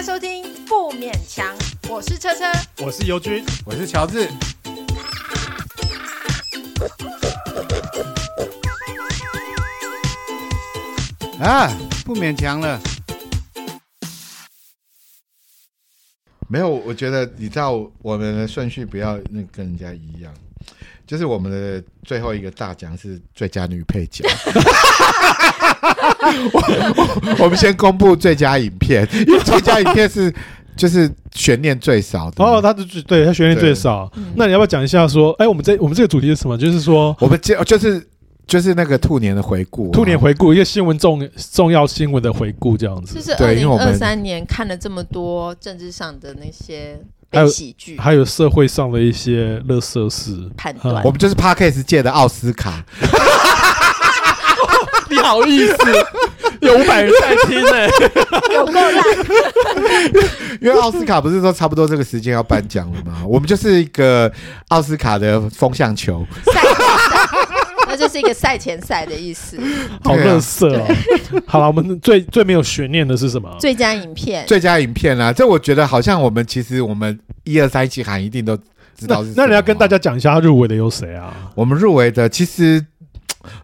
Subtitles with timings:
[0.00, 1.54] 家收听不勉强，
[1.86, 2.46] 我是车车，
[2.78, 4.26] 我是尤军，我是乔治。
[11.38, 11.68] 啊，
[12.06, 12.80] 不勉强了。
[16.48, 20.34] 没有，我觉得你知道我们的顺序不要那跟人家一样，
[21.10, 24.24] 就是我们的最后一个大奖是最佳女配角。
[26.52, 26.60] 我，
[26.96, 30.32] 我，我们先公布最佳影片，因为最佳影片是
[30.76, 32.44] 就是悬念最少的。
[32.44, 34.08] 哦，他的最对他悬念最少。
[34.36, 36.56] 那你要不要讲一下说，哎，我们这我们这个主题是什么？
[36.56, 38.06] 就是说，我们这就是。
[38.46, 43.14] 就是那个兔年的回顾，啊，兔年回顾一个新闻重重要新闻的回顾这样子。
[43.14, 51.02] 就是二零二三年看了这么多政治上的那些悲喜剧，还有社会上的一些乐色事判断。
[51.04, 52.84] 我们就是 Podcast 界的奥斯卡。
[55.08, 55.76] 你好意思？
[56.60, 57.90] 有五百人在听呢，欸，
[58.54, 58.94] 有够烂。
[60.60, 63.22] 因为奥斯卡不是说差不多这个时间要颁奖了吗？
[63.26, 64.30] 我们就是一个
[64.68, 66.26] 奥斯卡的风向球。
[67.90, 69.58] 那就是一个赛前赛的意思，
[70.04, 70.86] 好乐色哦。
[71.44, 73.50] 好了，我们最最没有悬念的是什么？
[73.58, 75.32] 最佳影片，最佳影片啊！
[75.32, 78.56] 这我觉得好像我们其实我们一二三期喊一定都
[78.96, 79.32] 知道是。
[79.36, 81.50] 那你要跟大家讲一下，入围的有谁啊？
[81.56, 82.86] 我们入围的其实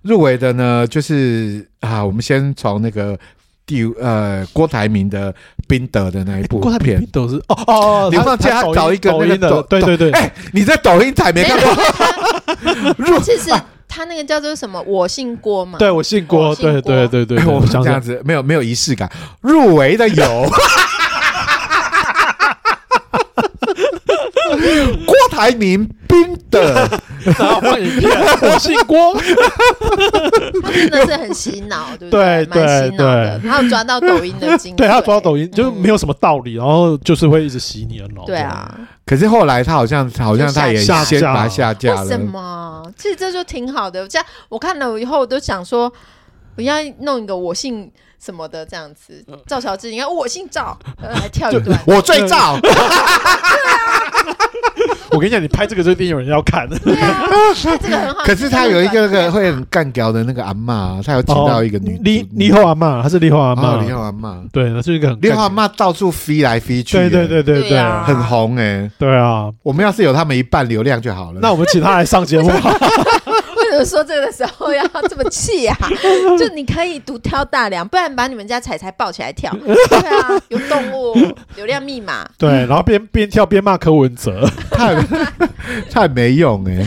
[0.03, 3.17] 入围的呢，就是啊，我们先从那个
[3.65, 5.33] 第呃郭台铭的
[5.69, 12.95] 宾德的那一部片，郭台铭宾德是哦哦，你忘记他找一个那个抖对对对，哎，你在抖音台没看过？
[12.99, 13.53] 入其实。
[13.89, 14.81] 他那个叫做什么？
[14.83, 15.79] 我姓郭嘛？
[15.79, 16.55] 对，我姓郭。
[16.57, 19.11] 对对对对， 我们这样子没有没有仪式感。
[19.41, 20.25] 入围的有
[25.37, 26.89] 郭台铭、宾德，
[27.25, 29.15] 然后放影片，我姓郭。
[30.63, 32.47] 他真的是很洗脑，对不对？
[32.47, 33.41] 蛮洗脑的。
[33.41, 38.25] 他有抓到抖音的精髓， 对他抓到抖音，就没有什么道理，然后就是会一直洗你的脑。
[38.25, 38.75] 对啊。
[39.05, 42.03] 可是后来他好像好像他也先把他下架了。
[42.03, 42.83] 为什么？
[42.97, 44.09] 其实这就挺好的。
[44.09, 45.93] 这样我看了以后，我都想说，
[46.57, 49.25] 我要弄一个我姓什么的这样子。
[49.47, 51.79] 赵乔治，你看我姓赵，来跳一段。
[51.87, 52.59] 我最赵。
[55.13, 56.69] 我跟你讲，你拍这个就一定有人要看。
[56.69, 57.23] 对啊，
[57.81, 58.25] 这个很好。
[58.25, 64.43] 可是他有一个个会很干屌的那个阿妈，他有请到一个女李李后阿妈，她是李后阿妈，李后阿妈。
[64.53, 68.91] 对，她是一个很李后阿妈到处飞来飞去，对对对对对，很红哎。
[68.99, 71.41] 对啊，我们要是有他们一半流量就好了。
[71.41, 72.51] 那我们请他来上节目。
[73.79, 75.77] 么说这个的时候要这么气呀？
[76.39, 79.53] 就你可以独挑大梁，不然把你们家彩彩抱起来跳。
[79.55, 81.15] 对啊，有动物
[81.57, 82.29] 流量密码。
[82.39, 84.95] 对，然后边边跳边骂柯文哲，太
[85.91, 86.87] 太 没用哎！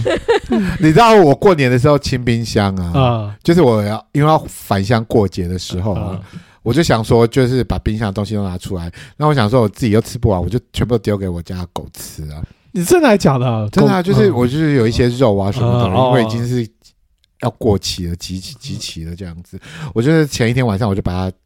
[0.79, 6.19] 你知道我过年的时候清冰箱啊，就是我要因为要返乡过节的时候啊，
[6.63, 8.91] 我就想说，就是把冰箱的东西都拿出来。
[9.17, 12.41] 那我想说，我自己又吃不完，我就全部丢给我家狗吃啊。
[12.71, 13.67] 你真的还假的？
[13.71, 16.67] 真的啊，就是我就是有一些肉啊什么的，因为已经是
[17.41, 19.59] 要过期了，集齐集齐了这样子。
[19.93, 21.37] 我就是前一天晚上我就把它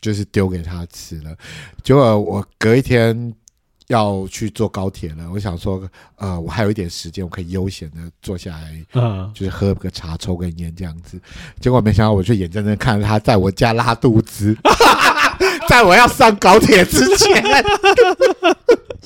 [0.00, 1.36] 就是丢给他吃了，
[1.82, 3.32] 结果我隔一天
[3.88, 11.20] 要去坐高铁了，我想说呃我还有一点时间，我可以悠闲的坐下来，嗯，就是喝个茶抽根烟这样子。
[11.60, 14.56] 结果没想到，我就眼睁睁看着他在我家拉肚子，
[15.68, 17.42] 在我要上高铁之前。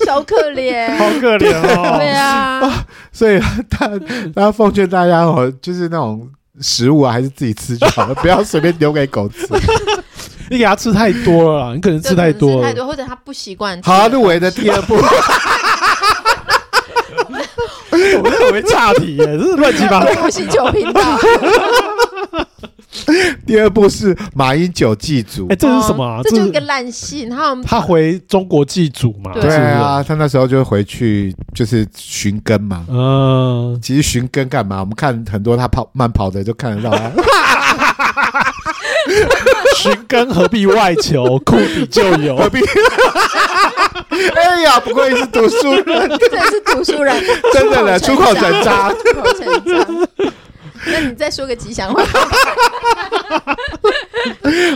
[0.04, 1.96] 小可怜，好可怜哦！
[1.96, 3.40] 对啊，所以
[3.70, 3.90] 他
[4.34, 6.28] 他奉劝大家哦，就是那种
[6.60, 9.46] 食物啊，还是自己吃就好了，不要随便丢给狗吃。
[10.50, 13.80] 你给他吃太多了，你可能吃太多，太多或者他不习惯。
[13.82, 14.96] 好，啊入围的第二部，
[17.90, 20.12] 我们特别岔题耶，这是乱七八糟。
[20.22, 21.00] 不星球频道。
[23.46, 26.20] 第二部是马英九祭祖，哎，这是什么？
[26.24, 27.26] 这就是一个烂戏。
[27.26, 29.32] 他他回中国祭祖嘛？
[29.34, 32.84] 对啊，他那时候就回去就是寻根嘛。
[32.88, 34.80] 嗯，其实寻根干嘛？
[34.80, 37.10] 我们看很多他跑慢跑的，就看得到他。
[39.76, 41.38] 寻根何必外求？
[41.40, 42.36] 库底就有。
[42.38, 42.60] 何必？
[44.34, 47.22] 哎呀，不愧是读书人，真的是读书人，
[47.52, 50.08] 真的的出口成章，出口成章。
[50.92, 52.02] 那你再说个吉祥话。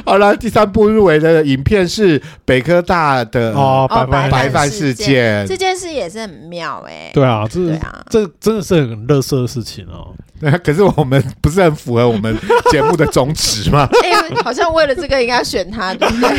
[0.05, 5.47] 好了，第三部入围的影片是北科大的哦，白白饭事件。
[5.47, 7.11] 这件事也是很妙哎。
[7.15, 7.61] 对啊，这
[8.09, 10.15] 这真的是很乐色的事情哦。
[10.41, 12.35] 对， 可是我们不是很符合我们
[12.71, 13.87] 节目的宗旨吗？
[14.03, 14.11] 哎，
[14.43, 16.31] 好像为了这个应该选他，对不对？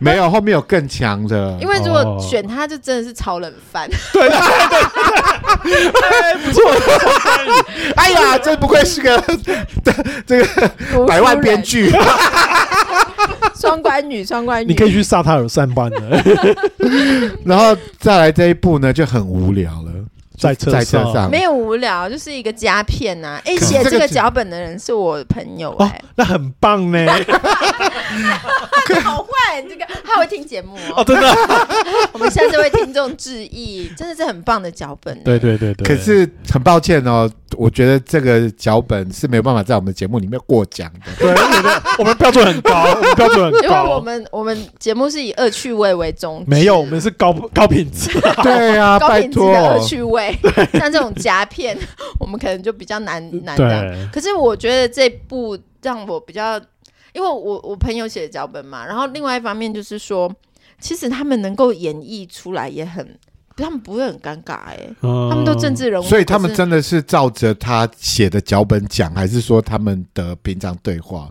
[0.00, 1.56] 没有，后面有更强的。
[1.60, 3.88] 因为如果选他，就真的是炒冷饭。
[4.12, 4.38] 对对
[5.62, 6.62] 对，不错。
[7.96, 9.22] 哎呀，真不愧是个
[10.26, 10.68] 这个
[11.06, 11.92] 百万编剧。
[13.54, 14.66] 双关女，双关女。
[14.68, 16.00] 你可以去萨塔尔上班的。
[17.44, 19.91] 然后再来这一部呢，就很无聊了。
[20.38, 23.40] 在车在车上没有无聊，就是一个佳片呐。
[23.44, 27.06] 哎，写这个脚本的人是我朋友哎，那很棒呢。
[29.02, 31.36] 好坏，这个他会听节目哦， 真的。
[32.12, 35.18] 我们向这位听众致意，真的是很棒的脚本。
[35.22, 35.86] 对对对对。
[35.86, 41.12] 可是很抱歉哦，我觉得这个脚本是没有办法在我们节目里面过奖的。
[41.18, 41.34] 对，
[41.98, 43.58] 我们标准很高，我们标准很高。
[43.62, 48.10] 因为我们我们节目是以恶趣味为宗旨，没有，我们是高高品质。
[48.42, 50.36] 对啊， 高品质的恶趣味。
[50.74, 51.76] 像这种夹片，
[52.18, 54.08] 我们可能就比较难难的。
[54.12, 56.56] 可是我觉得这部让我比较，
[57.12, 60.32] 因为我我朋友写的脚本嘛，然后另外一方面就是说，
[60.80, 63.18] 其实他们能够演绎出来也很，
[63.56, 71.30] 他们不会很尴尬哎、欸，嗯、他们都政治人物，所以他们真的是照着他写的脚本讲，还是说他们的平常对话？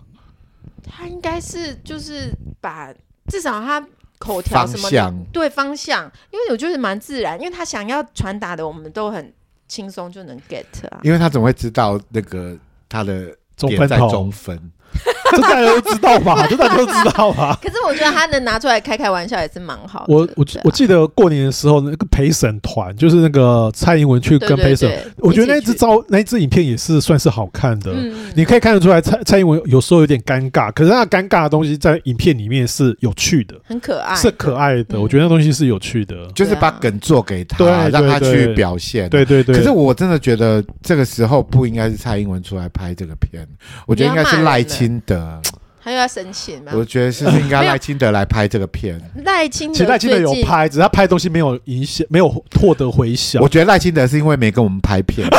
[0.84, 2.92] 他应该是就是把
[3.28, 3.84] 至少他。
[4.22, 9.34] 口条什么的，对方向，因为我觉得蛮自然，因为他想要传达的，我们都很
[9.66, 11.00] 轻松就能 get 啊。
[11.02, 12.56] 因为他总会知道那个
[12.88, 14.56] 他的点在中分。
[15.30, 16.46] 这大家都知道吧？
[16.50, 17.58] 这大家都知道吧？
[17.62, 20.06] 可是我觉得他能拿出来开开玩笑也是蛮好的。
[20.08, 27.92] 我我我记得过年的时候，那个陪审团就是那个蔡英文去跟陪审，我觉得那支招那支影片也是算是好看的。
[28.34, 35.00] 你可以看得出来，蔡蔡英文有时候有点尴尬，可是那尴尬的东西在影片里面是有趣的，很可爱，是可爱的。
[35.00, 39.08] 我觉得那东西是有趣的，就是把梗做给他，让他去表现。
[39.08, 39.54] 对对对。
[39.56, 43.46] 可是我真的觉得这个时候不应该是蔡英文出来拍这个片，
[43.86, 45.40] 我觉得应该是赖清德。
[45.84, 46.70] 他又要申请吗？
[46.76, 49.00] 我觉得是不是应该赖清德来拍这个片。
[49.24, 53.42] 赖清德，其实赖清德有拍，只是他拍的东西没有影响，没有获得回响。
[53.42, 55.26] 我觉得赖清德是因为没跟我们拍片。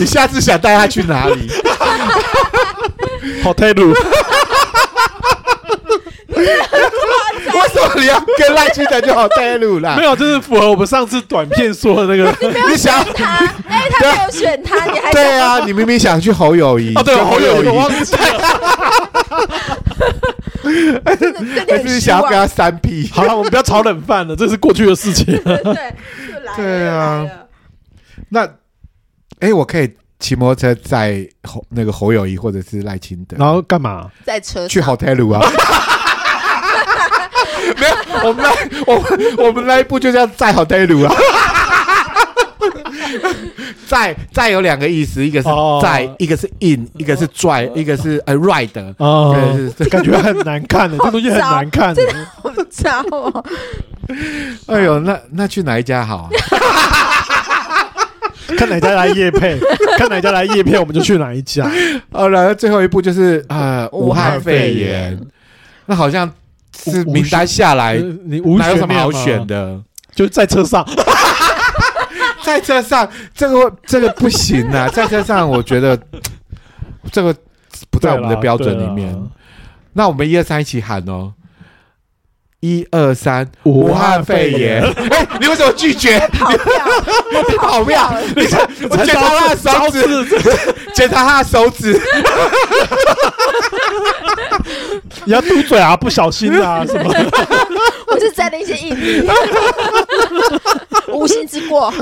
[0.00, 1.48] 你下次想带他去哪里？
[3.44, 3.94] 好泰鲁。
[6.36, 9.96] 为什么你要跟赖清德就好带路啦？
[9.96, 12.34] 没有，这是符合我们上次短片说的那个。
[12.68, 13.38] 你想他，
[13.68, 15.60] 哎，他没有选他，你还对啊？
[15.64, 18.20] 你明明想去侯友谊，哦，对，侯友谊，我忘记了。
[21.68, 23.08] 还是想要跟他三 P？
[23.12, 25.24] 好了，我们不要炒冷饭了，这是过去的事情。
[25.42, 25.94] 对，
[26.56, 27.24] 对啊。
[28.30, 28.48] 那，
[29.40, 34.10] 哎，我可以骑摩托车载侯那个侯友谊或者是赖清德，然后干嘛？
[34.24, 35.40] 在车去 hotel 啊。
[37.78, 37.94] 没有，
[38.28, 38.50] 我们那
[38.86, 41.14] 我们我们那一部就叫载好泰路啊。
[43.86, 45.48] 载载有两个意思，一个是
[45.82, 48.94] 载，一个是 in，一个是拽，一个是呃 ride。
[48.98, 49.34] 哦，
[49.90, 52.02] 感觉很难看的， 这东西很难看的，
[52.42, 53.44] 好糟哦。
[54.66, 56.28] 哎呦，那那去哪一家好？
[58.56, 59.58] 看哪家来夜配，
[59.98, 61.70] 看哪家来夜配，我们就去哪一家。
[62.12, 65.18] 好了，最后一步就是呃武汉肺炎，
[65.86, 66.30] 那好像。
[66.78, 69.80] 是名单下来，你哪有什么好选的？
[70.14, 70.86] 就在车上，
[72.44, 74.86] 在车上，这个这个不行啊！
[74.92, 75.98] 在车上，我觉得
[77.10, 77.34] 这个
[77.90, 79.10] 不在我们的标准里面。
[79.94, 81.32] 那我们一二三一起喊哦！
[82.66, 84.82] 一二三，武汉肺炎！
[85.10, 86.18] 哎，你为什么拒绝？
[87.48, 88.12] 你跑票！
[88.34, 88.42] 你
[88.90, 90.26] 我检查他的手指，
[90.92, 92.00] 检查 他的手指。
[95.24, 97.14] 你要嘟嘴啊，不小心啊， 什么？
[98.08, 99.22] 我就摘了一些硬币，
[101.12, 101.94] 无心之过，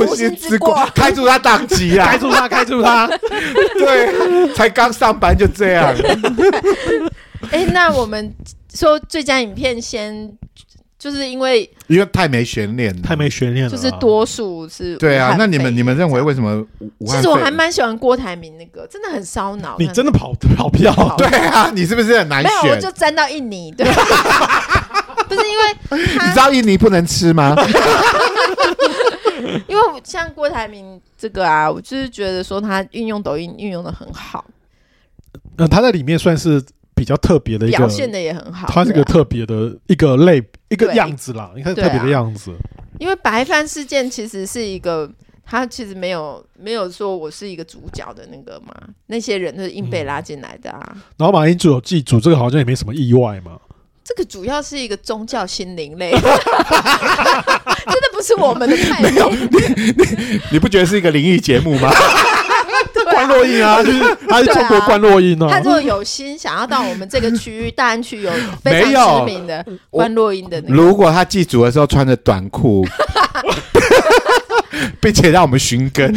[0.00, 3.06] 无心之过，开除他党籍啊，开除他，开除他。
[3.74, 5.94] 对，才刚上班就这样。
[7.50, 8.32] 哎，那我们
[8.74, 10.36] 说最佳影片先。
[11.00, 13.70] 就是因为因为太没悬念，太没悬念了。
[13.70, 16.62] 就是多数是对啊，那你们你们认为为什么？
[17.06, 19.76] 其实我还蛮喜欢郭台铭那个，真的很烧脑。
[19.78, 20.92] 你真的跑跑票？
[21.16, 22.52] 对啊，你是不是很难选？
[22.64, 23.72] 没有，我就沾到印尼。
[23.72, 23.86] 对，
[25.26, 25.64] 不是因为
[26.04, 27.56] 你知道印尼不能吃吗？
[29.66, 34.44] 因为像郭台铭这个啊，我就是觉得说他运用抖音运用的很好。
[35.56, 36.62] 那他在里面算是。
[37.00, 42.52] 比较特别的一个表现的也很好，它是个特别的一个类一个样子啦，你看特别的样子。
[42.98, 45.10] 因为白饭事件其实是一个，
[45.46, 48.74] 他其实没有没有说我是一个主角的那个嘛，
[49.06, 50.94] 那些人都是硬被拉进来的啊。
[51.16, 53.52] 然后马英九记住这个好像也没什么意外嘛。
[54.04, 59.00] 这个主要是一个宗教心灵类， 真的不是我们的菜。
[59.00, 59.16] 你
[60.52, 61.90] 你不觉得是一个灵异节目吗？
[63.30, 65.48] 关洛音啊，就是他是中国冠洛音哦。
[65.50, 68.30] 他如果有心想要到我们这个区域大安区有
[68.62, 72.84] 非常知名的冠洛音的，如果他祭祖的时候穿着短裤，
[75.00, 76.12] 并且让我们寻根，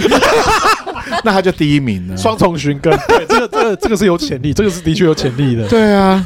[1.23, 2.17] 那他就第一名了。
[2.17, 5.67] 双重寻根，对，这个这个这个是有潜力，这个是的确有潜力的。
[5.67, 6.23] 对啊，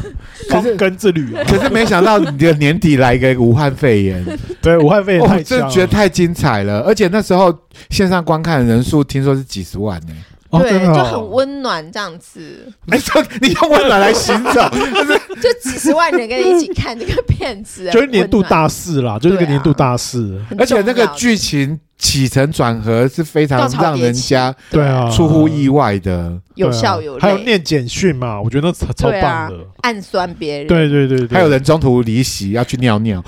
[0.50, 4.24] 可是根之旅，可是没想到你的年底来一个武汉肺炎，
[4.62, 7.54] 对，武汉肺炎太真的觉得太精彩了，而且那时候
[7.90, 10.14] 线上观看的人数听说是几十万呢。
[10.52, 12.72] 对，就很温暖这样子。
[12.86, 14.54] 没错，你用温暖来形容，
[15.42, 21.80] 就几十万人跟你一起看这个片子， 就是年度大事啦，就是个年度大事，而且那个剧情。
[21.98, 25.10] 起承转合是非常让人家对啊。
[25.10, 33.24] 出乎意外的，有笑有泪，还有念简讯嘛，我觉得超超棒的，暗酸别人，对对对，还有人中途离席要去尿尿，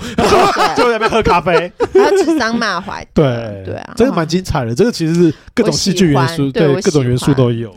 [0.76, 3.62] 就在那边喝咖啡，还有指桑骂槐，对。
[3.64, 7.74] 对啊，这个蛮精彩的，这个其实是各种戏剧元素，对各种元素都有。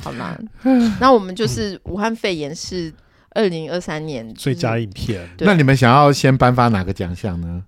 [0.00, 0.38] 好啦，
[1.00, 2.92] 那我们就是武汉肺炎是
[3.30, 7.62] 二零二三年最佳影片，那你们想要先颁发哪个奖项呢？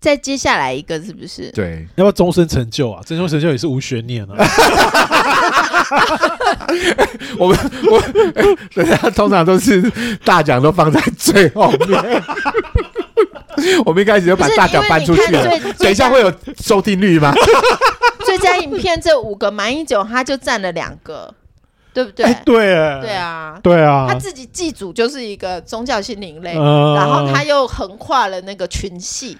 [0.00, 1.50] 再接下来一个是不是？
[1.52, 3.02] 对，要不要终身成就啊？
[3.04, 4.36] 终身成就也是无悬念啊。
[7.38, 7.58] 我们
[7.90, 8.02] 我
[8.74, 9.82] 人家通常都是
[10.24, 12.22] 大奖都放在最后面。
[13.86, 15.58] 我们一开始就把大奖搬出去了。
[15.78, 17.32] 等一下会有收听率吗？
[18.24, 21.32] 最佳影片这五个，马英九他就占了两个。
[21.94, 22.26] 对不对？
[22.44, 22.54] 对，
[23.00, 29.38] 对啊，对啊，他自己祭祖就是一个宗教性灵类，然后他又横跨了那个群戏，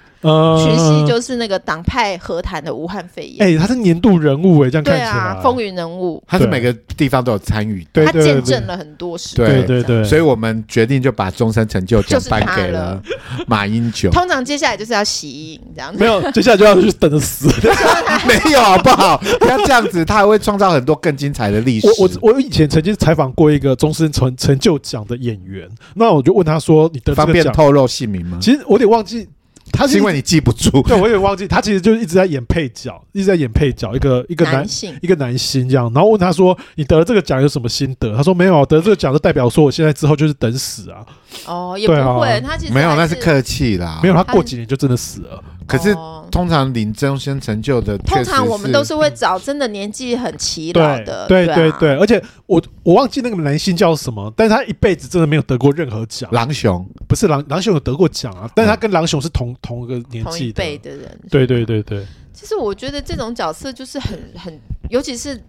[0.64, 3.46] 群戏就是那个党派和谈的武汉肺炎。
[3.46, 13.02] 哎，他是年度人物哎，这样看起来，对啊，风云人物，他是每个地方都有参与，他见证了很多事，对对对，所以我们决定就把终身成就奖颁给了
[13.46, 14.10] 马英九。
[14.10, 17.48] 通常接下来就是要喜迎这样子，没有，接下来就要去等着死，
[18.26, 19.18] 没有好不好？
[19.40, 21.86] 不要这样子，他还会创造很多更精彩的历史。
[21.88, 22.36] 我我我。
[22.46, 29.26] 以前曾经采访过一个终身成成就奖的演员，那我就问他说：“你方便透露姓名吗？”其实我有点忘记。
[29.72, 31.46] 他是因为你记不住， 对，我也忘记。
[31.46, 35.92] 他其实就是一直在演配角，一直在演配角，一个一个男性，一个男星这样。
[35.92, 41.04] 然后问他说：“你得了这个奖有什么心得？”他说：“没有，得这个奖就代表说我现在之后就是等死啊。”
[41.46, 44.00] 哦，也不会，他其实没有，那是客气啦。
[44.02, 45.42] 没有，他过几年就真的死了。
[45.66, 45.94] 可是
[46.30, 51.26] 通常领终身成就的，通常我们都是会找真的年纪很齐老的。
[51.28, 56.30] 对对对，而且我我忘记那个男性叫什么，但是他一辈子真的没有得过任何奖。
[56.32, 60.52] 狼雄不是狼，狼雄有得过奖啊，但是他跟狼雄是同同一个年纪。
[60.52, 62.06] 的辈的人，对对对对。
[62.32, 65.42] 其实我觉得这种角色就是很很，尤其是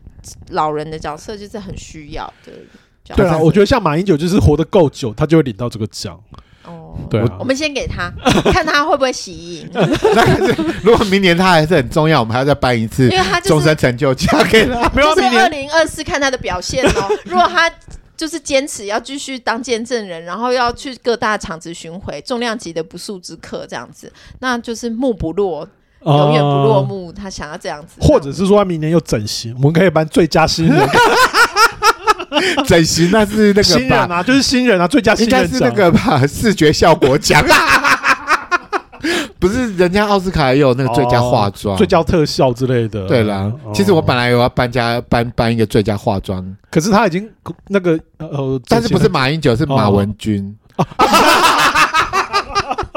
[0.49, 2.51] 老人的角色，就是很需要的。
[3.15, 6.19] 对啊，我觉得像马英九就是活得够久，他就会领到这个奖。
[6.95, 8.11] 哦，对，我们先给他
[8.51, 9.69] 看他会不会喜迎。
[10.83, 14.87] 如果明年他还是很重要，我们还要再颁一次，因为他终身成就奖给他。
[14.95, 17.09] 就是二零二四看他的表现哦。
[17.25, 17.69] 如果他
[18.15, 25.67] 就是坚持要继续当见证人，然后要去各大场子巡回，重量级的不速之客这样子，那就是幕不落，
[26.03, 27.13] 永远不落幕。
[27.13, 30.89] 他想要这样子，或者是说他明年又整形，我们可以颁最佳新人。
[32.65, 37.43] 整形那是那个新人啊，就是新人啊，最佳新人应该是那个吧，视觉效果奖。
[39.39, 43.07] 不是人家奥斯卡也有那个最佳化妆、最佳特效之类的。
[43.07, 47.29] 对啦，其实我本来有要颁家颁颁一个最佳化妆，可是他已经
[47.67, 50.55] 那个呃，但是不是马英九，是马文君。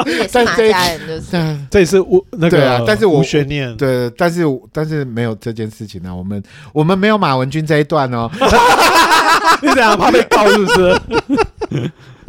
[0.07, 4.42] 也是马家人，就是这也是我那个啊，但是我悬念，对，但是
[4.73, 6.14] 但是没有这件事情呢。
[6.14, 6.42] 我们
[6.73, 8.30] 我们没有马文君这一段哦。
[9.62, 10.49] 你怎样怕被告？
[10.49, 11.00] 是不是？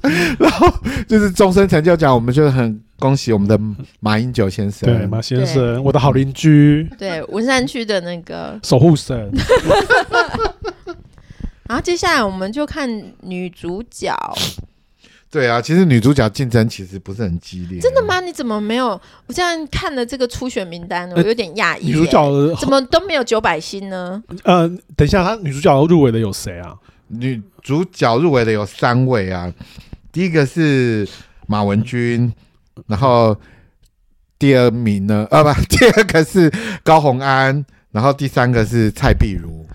[0.39, 0.67] 然后
[1.07, 3.59] 就是终身成就奖，我们就很恭喜我们的
[3.99, 4.89] 马英九先生。
[4.89, 6.89] 对，马先生，我的好邻居。
[6.97, 9.31] 对，文山区的那个守护神。
[11.67, 12.89] 然后接下来我们就看
[13.21, 14.13] 女主角。
[15.31, 17.79] 对啊，其实女主角竞争其实不是很激烈。
[17.79, 18.19] 真的吗？
[18.19, 18.87] 你怎么没有？
[19.27, 21.87] 我现在看了这个初选名单，我有点讶异。
[21.87, 24.21] 女主角怎么都没有九百星呢？
[24.43, 26.75] 呃，等一下，她女主角入围的有谁啊？
[27.07, 29.49] 女主角入围的有三位啊，
[30.11, 31.07] 第一个是
[31.47, 32.33] 马文君，
[32.87, 33.33] 然后
[34.37, 35.25] 第二名呢？
[35.31, 36.51] 啊，不， 第二个是
[36.83, 39.65] 高红安，然后第三个是蔡碧如。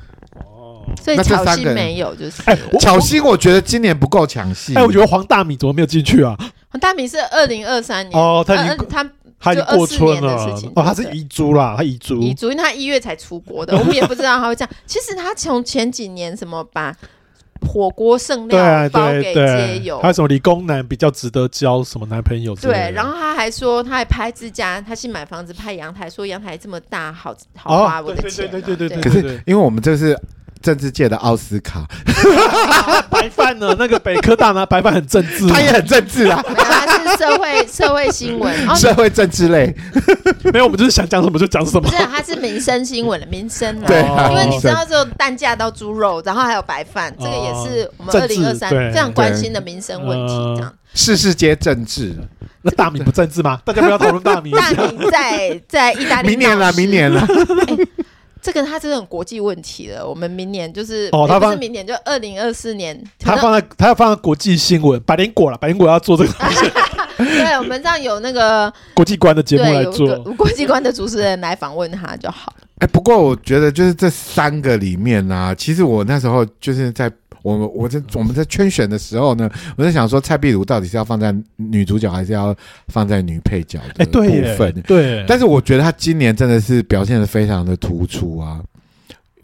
[1.03, 4.75] 所以巧心没有，就是哎，巧心我觉得今年不够抢戏。
[4.75, 6.37] 哎，我觉得黄大米怎么没有进去啊？
[6.69, 10.35] 黄大米是二零二三年哦，他已经他他已经过春了
[10.75, 14.71] 哦，他是遗珠啦，他遗珠遗珠，因为他一月才出国的，我们也不知道他会这样。
[14.87, 16.95] 其实他从前几年什么把
[17.67, 22.55] 火锅剩料包给街友，还有什么理工男比较值得交什么男朋友？
[22.57, 28.49] 对，然后他还说他还拍自家，他新买房子拍阳台，说阳台这么大，好好花我的钱。
[28.51, 29.01] 对对对对对。
[29.01, 30.19] 可是因为我们这是。
[30.63, 33.75] 政治界的奥斯卡、啊，白饭呢？
[33.79, 34.67] 那个北科大拿？
[34.67, 36.43] 白饭很政治，他也很政治啊。
[36.57, 39.75] 他是是社会社会新闻， 社会政治类。
[40.53, 41.83] 没有，我们就是想讲什么就讲什么。
[41.83, 43.81] 不是，他是民生新闻的民生。
[43.83, 50.35] 对，因为你知道，就蛋价到猪肉，然后还有白饭，这个也是我们二零二三非常关心的民生问题。
[50.57, 52.15] 这样，事事皆政治。
[52.63, 53.61] 那大米不政治吗？
[53.65, 54.51] 大家不要讨论大米。
[54.51, 54.77] 大米
[55.11, 56.31] 在在意大利。
[56.31, 57.25] 明年了，明年了。
[58.47, 66.33] 这个它是很国际问题了，我们明年就是哦，他不是明年就二零二四年，他放在他要放在国际新闻，百灵果了，百灵果要做这个。
[67.19, 72.53] 对，我们这样有那个国际观的节目来做，国际观的主持人来访问他就好。
[72.79, 77.11] 哎，不过我觉得就是这三个里面呢，其实我那时候就是在。
[77.43, 82.53] 我我在我们在圈选的时候呢，我在想说蔡壁如到底是要放在女主角还是要
[82.89, 84.67] 放在女配角的部分？
[84.67, 88.61] 欸、对，对，但是我觉得她今年真的是表现的非常的突出啊。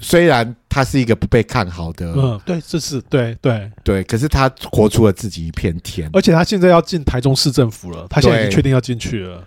[0.01, 6.11] 虽然她是一个不被看好的，嗯，对，这是对对对，可是她活出了自己一片天。
[6.12, 9.45] 而且她现在要进台中市政府了，她现在已经确定要进去了。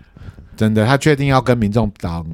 [0.55, 2.25] 真的，她确定要跟民众党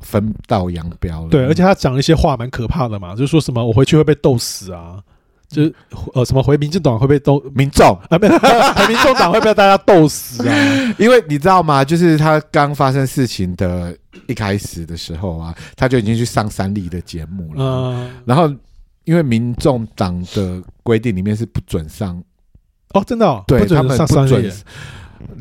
[0.00, 1.28] 分道扬镳了。
[1.28, 5.02] 对，而且他讲了一些话蛮可怕的嘛，就是说什么我回去会被斗死啊。
[5.48, 5.74] 就是
[6.14, 8.16] 呃，什么回民进党会被斗民众啊？
[8.20, 10.54] 没有，回 民众党会被大家斗死啊？
[10.96, 11.84] 因为你知道吗？
[11.84, 13.92] 就是他刚发生事情的
[14.28, 17.64] 一开始的时候啊，他就已经去上三立的节目了。
[17.64, 18.48] 嗯，然后
[19.02, 22.22] 因为民众党的规定里面是不准上
[22.94, 24.52] 哦，真的哦，对，他们不准，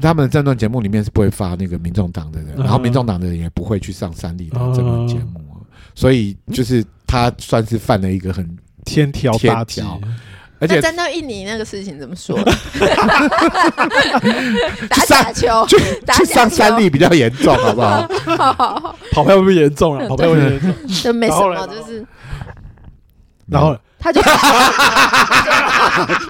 [0.02, 5.42] 他们的政论节目里面是不会发那个民众党的人，然后民众党的人也不会去上三立的政论节目，
[5.96, 8.58] 所以就是他算是犯了一个很。
[8.86, 10.00] 天条大条，
[10.58, 12.36] 而且站到印尼那个事情怎么说？
[14.90, 15.78] 打假球，去
[16.16, 18.10] 去上三立比较严重，好不好？
[18.26, 20.08] 好好好，跑票会不会严重了？
[20.08, 22.04] 跑票会严重， 就没什么，就是，
[23.46, 24.22] 然后他就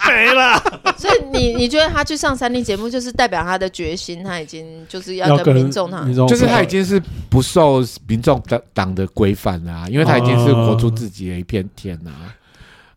[0.07, 0.61] 没了。
[0.97, 12.11] 所以你你觉得他去上三立节目，就是代表他的决心，他已经就是要跟民众，他就是他已经是不受民众党党的规范了，因为他已经是活出自己的一片天了。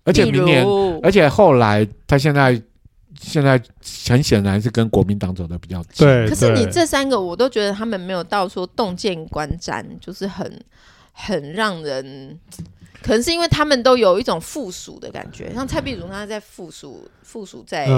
[0.04, 0.66] 而且明年，
[1.00, 2.60] 而且后来，他现在
[3.20, 3.62] 现在
[4.08, 6.04] 很显然是跟国民党走的比较近。
[6.04, 10.61] 对，可是你这三个，我都觉得他们没有到说洞见观瞻，就是很
[11.12, 12.37] 很让人，
[13.02, 17.88] 可能是因为他们都有一种附属的感觉，像蔡壁如他在附属附属在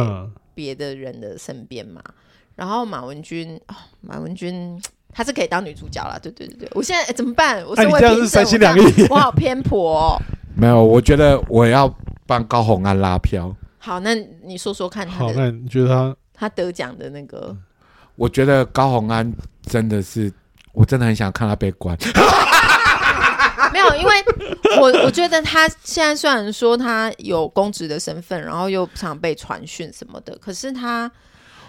[0.54, 2.00] 别的人的身边嘛。
[2.06, 2.14] 嗯、
[2.56, 4.80] 然后马文君，哦，马文君
[5.12, 6.18] 他是可以当女主角了。
[6.20, 7.64] 对对对对，我现在、欸、怎么办？
[7.66, 8.44] 我身为评审，
[9.10, 10.18] 我好偏颇哦。
[10.56, 11.92] 没有，我觉得我要
[12.26, 13.54] 帮高红安拉票。
[13.78, 15.18] 好，那你说说看他。
[15.18, 17.56] 好，那你觉得他他得奖的那个？
[18.16, 20.32] 我觉得高红安真的是，
[20.72, 21.98] 我真的很想看他被关。
[23.74, 24.12] 没有，因为
[24.80, 31.10] 我我觉得他现在虽然说他有公职的身份，然后又常被传讯什么的，可是他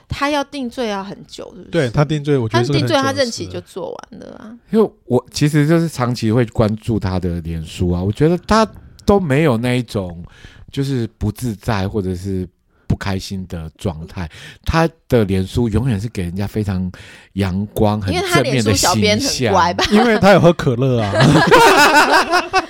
[0.08, 1.70] 他要定罪要很久，是不是？
[1.72, 4.56] 对他定罪，我觉得他定罪他任期就做完了啊。
[4.72, 8.66] 因为我其实就是长期会关注他的脸书啊，我觉得他。
[9.08, 10.26] 都没有那一种，
[10.72, 12.50] 就是不自在或者是
[12.96, 14.30] 不开心的状态。
[14.64, 16.90] 他的脸书永远是给人家非常
[17.34, 19.76] 阳光、很正面的形象。
[19.92, 21.12] 因为他有喝可乐啊，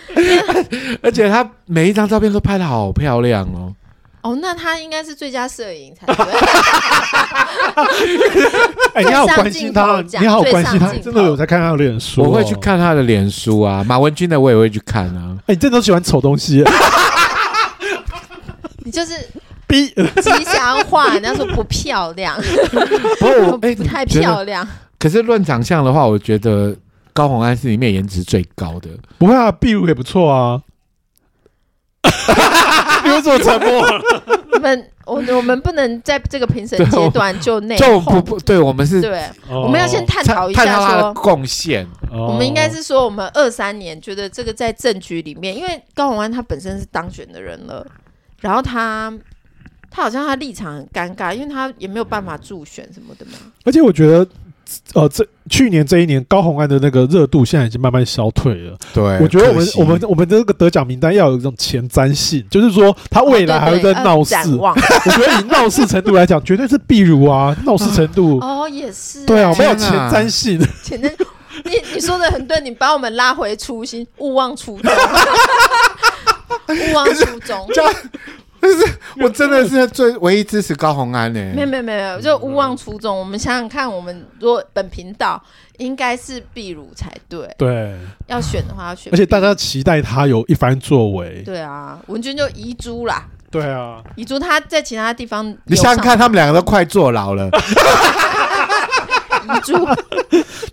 [1.03, 3.75] 而且他每一张照片都拍的好漂亮哦。
[4.23, 6.25] 哦，那他应该是最佳摄影才对。
[8.95, 12.23] 哎，你好关心他，你好关心他，真的有在看他的脸书？
[12.23, 15.37] 我会去看他的脸书啊，马文君的我也会去看啊。
[15.41, 16.63] 哎，你真的都喜欢丑东西？
[18.83, 19.13] 你就是
[19.75, 22.39] 逼吉祥话，人家说不漂亮，
[23.19, 24.67] 不， 不太漂亮。
[24.97, 26.75] 可是论长相的话，我觉得
[27.13, 28.89] 高虹安是里面颜值最高的。
[29.17, 30.61] 不会啊，壁如也不错啊。
[33.03, 33.81] 你为什么沉默？
[34.53, 41.85] 我们我我们不能在这个评审阶段就内就不不对，我们是对，我们要先探讨一下说贡献。
[42.11, 47.85] 我们应该是说，我们二三年觉得这个在政局里面，因为高宏安他本身是当选的人了，
[48.41, 49.13] 然后他
[49.95, 53.33] 他好像他立场很尴尬，因为他也没有办法助选什么的嘛。
[53.63, 54.27] 而且我觉得。
[54.95, 58.75] 呃，这去年这一年高红安的那个热度现在已经慢慢消退了。
[58.95, 64.33] 对，我觉得我们我们我们的这个得奖名单要有一种前瞻性，就是说他未来还会在闹事。
[64.55, 64.73] 我
[65.11, 68.39] 觉得以闹事程度来讲，绝对是壁如啊，闹事程度。
[68.43, 69.23] 哦，也是。
[69.27, 70.59] 对啊，我们有前瞻性。
[70.81, 71.13] 前瞻，
[71.63, 74.91] 你你说的很对，你把我们拉回初心，勿忘初衷。
[76.69, 77.67] 勿忘初衷。
[77.71, 77.83] 就
[78.71, 81.39] 是我真的是最唯一支持高红安呢。
[81.55, 83.17] 没有没有没有，就勿忘初衷。
[83.17, 85.41] 我们想想看，我们如果本频道
[85.77, 87.47] 应该是壁如才对。
[87.57, 87.95] 对，
[88.27, 89.13] 要选的话要选。
[89.13, 91.41] 而且大家期待他有一番作为。
[91.43, 93.25] 对啊，文君就遗珠啦。
[93.51, 95.45] 对啊，遗珠他在其他地方。
[95.65, 97.49] 你想想看，他们两个都快坐牢了。
[99.45, 99.73] 遗嘱，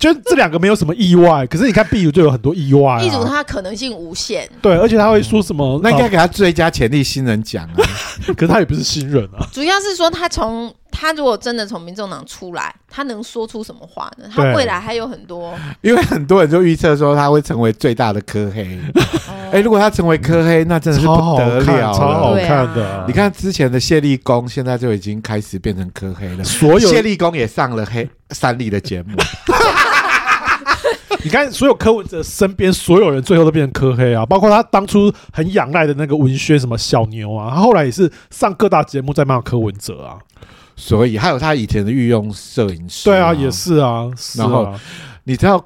[0.02, 2.98] 就这两个没有什么意外，可是你看壁如就有很多意外、啊。
[2.98, 5.78] 壁如他可能性无限，对，而且他会说什么？
[5.80, 7.78] 那应该给他最佳潜力新人奖啊！
[8.36, 9.46] 可是他也不是新人啊。
[9.52, 14.28] 主要是说他从他如果真的从民众党出来，他能说出什么话呢？
[14.28, 18.80] 他未来还有很多，因为很多人就预测说他会成为最大的科黑。
[19.52, 22.84] 哎、欸，如果他成为科黑，那真的是不得了，超好看的。
[22.84, 26.42] 啊、你看之前的谢立功，现在就已经开始变成科黑了。
[26.42, 29.16] 所有谢立功也上了黑三立的节目。
[31.24, 40.18] 你看，所有柯文哲身边所有人最后都变成柯黑啊，包括他当初很仰赖的那个文宣什么小牛啊，他后来也是上各大节目在骂柯文哲啊。
[40.74, 44.10] 所以还有他以前的御用摄影师，对啊，也是啊。
[44.16, 44.74] 是啊，然后
[45.24, 45.64] 你知道，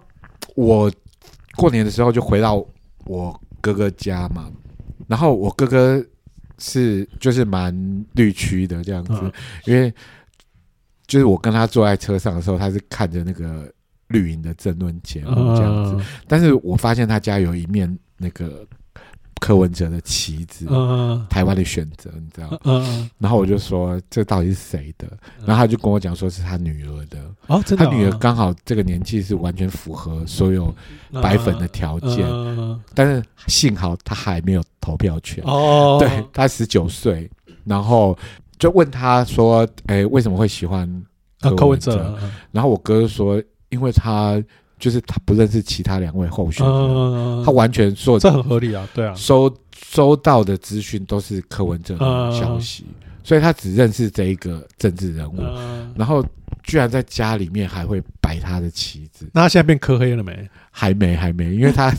[0.56, 0.90] 我
[1.56, 2.62] 过年的时候就回到
[3.04, 4.50] 我哥哥家嘛，
[5.06, 6.04] 然后我哥哥
[6.58, 9.32] 是就是蛮绿区的这样子，嗯、
[9.64, 9.94] 因为
[11.06, 13.72] 就是我跟他坐在车上的时候，他是看着那个
[14.08, 18.66] 绿营的政论节目这样子，嗯、但是我发现他家有一面那个。
[19.38, 22.58] 柯文哲的旗子，嗯、台湾的选择，你知道？
[22.64, 25.06] 嗯、然后我就说，这到底是谁的？
[25.44, 27.18] 然后他就跟我讲说是他女儿的。
[27.46, 27.90] 哦，真的、哦？
[27.90, 30.74] 他女儿刚好这个年纪是完全符合所有
[31.22, 32.26] 白粉的条件，
[32.94, 35.44] 但是幸好他还没有投票权。
[35.46, 37.30] 哦，对，他十九岁，
[37.62, 38.18] 然后
[38.58, 40.88] 就问他说：“哎，为什么会喜欢
[41.40, 42.18] 柯文哲？”啊、柯文哲
[42.52, 43.40] 然后我哥说
[43.76, 44.42] ：“因为他。”
[44.78, 56.22] 就是他不认识其他两位候选人，嗯、他完全说这很合理啊，对啊，收收到的资讯都是柯文哲的消息，嗯、所以他只认识这一个政治人物，嗯、然后
[56.62, 59.26] 居然在家里面还会摆他的旗子。
[59.32, 60.46] 那他现在变柯黑了没？
[60.70, 61.90] 还没，还没，因为他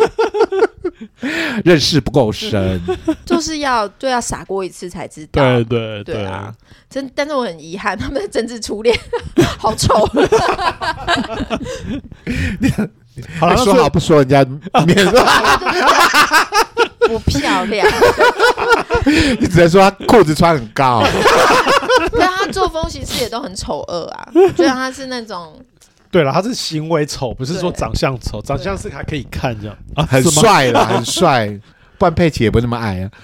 [1.64, 2.80] 认识不够深，
[3.24, 6.52] 就是要就要傻过一次才知道，对对对，对啊。
[6.88, 8.98] 真，但是我很遗憾，他们的政治初恋
[9.58, 10.08] 好丑。
[12.60, 12.70] 你
[13.40, 14.44] 好了，说好不说人家
[14.84, 15.22] 面子，
[17.00, 17.86] 不漂亮。
[19.40, 21.02] 你只能说他裤子穿很高，
[22.18, 24.28] 但他作风其实也都很丑恶啊。
[24.56, 25.58] 虽然他是那种，
[26.10, 31.48] 对了，他是行为丑，不是说长相丑，长相是还可以看这样啊，很帅啦， 很帅。
[31.98, 33.10] 不然佩奇也不那么矮啊。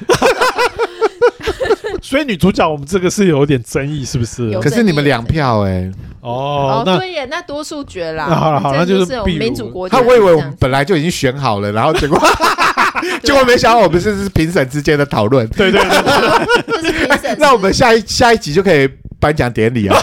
[2.01, 4.51] 所以女主角我们这个是有点争议，是不是？
[4.61, 8.27] 可是你们两票哎、欸，哦，那对耶，那多数决啦。
[8.27, 9.97] 好了好了，那就是民主国家。
[9.97, 12.19] 他我以为我们本来就已经选好了，然后结果
[13.23, 15.47] 结果没想到我们这是评审之间的讨论。
[15.49, 17.37] 对对对，这是评审。
[17.39, 18.89] 那我们下一下一集就可以
[19.21, 19.97] 颁奖典礼啊！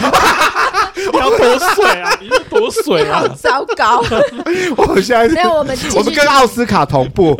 [1.12, 2.10] 你要多水啊！
[2.20, 2.28] 你
[2.64, 3.20] 要多水啊！
[3.26, 4.02] 好糟糕！
[4.76, 7.34] 我们现在没有我们，我们跟奥斯卡同步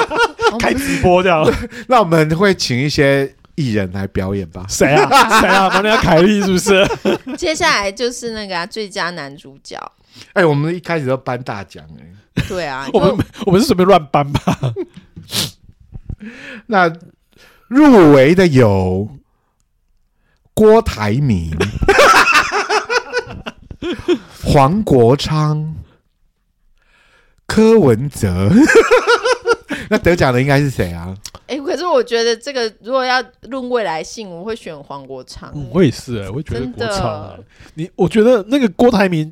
[0.58, 1.44] 开直播这样。
[1.88, 3.34] 那我们会请一些。
[3.54, 4.64] 艺人来表演吧？
[4.66, 5.40] 谁啊？
[5.40, 5.68] 谁啊？
[5.68, 6.88] 玛利亚凯莉是不是？
[7.36, 9.76] 接下来就是那个、啊、最佳男主角。
[10.32, 12.48] 哎、欸，我们一开始都颁大奖哎、欸。
[12.48, 14.58] 对啊，我们我们是准备乱颁吧？
[16.68, 16.90] 那
[17.68, 19.06] 入围的有
[20.54, 21.54] 郭台铭、
[24.44, 25.74] 黄国昌、
[27.46, 28.50] 柯文哲。
[29.88, 31.14] 那得奖的应该是谁啊？
[31.46, 35.68] 哎、欸，可是我觉得这个如果要论未来性，我会选黄国昌、欸嗯。
[35.70, 37.38] 我也是哎、欸，我会觉得国昌、欸。
[37.74, 39.30] 你我觉得那个郭台铭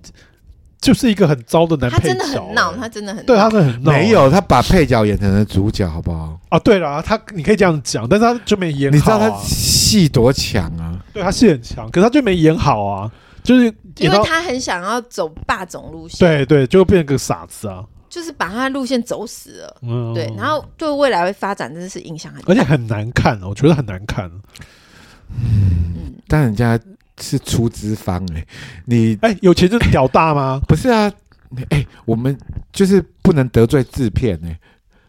[0.79, 3.93] 就是一个很糟的男配角、欸，他真的很闹，他真的很对，他真的很闹。
[3.93, 6.39] 没有，他把配角演成了主角，好不好？
[6.51, 8.99] 啊，对了，他你可以这样讲，但是他就没演好、啊。
[8.99, 10.99] 你知道他戏多强啊？
[11.15, 13.11] 对，他戏很强，可是他就没演好啊，
[13.51, 17.85] 就是因为他很想要走霸总路线，对对，就变成个傻子啊。
[18.09, 24.31] 就是把他的路线走死了，嗯，对，然后对未来会发展真的是影响很大，而且很难看，我觉得很难看。
[25.31, 26.79] 嗯，但人家
[27.21, 28.47] 是出资方哎、欸，
[28.85, 30.61] 你哎、欸、有钱就屌大吗？
[30.67, 31.11] 不是啊，
[31.71, 32.37] 哎、欸，我们
[32.73, 34.61] 就是不能得罪制片哎、欸，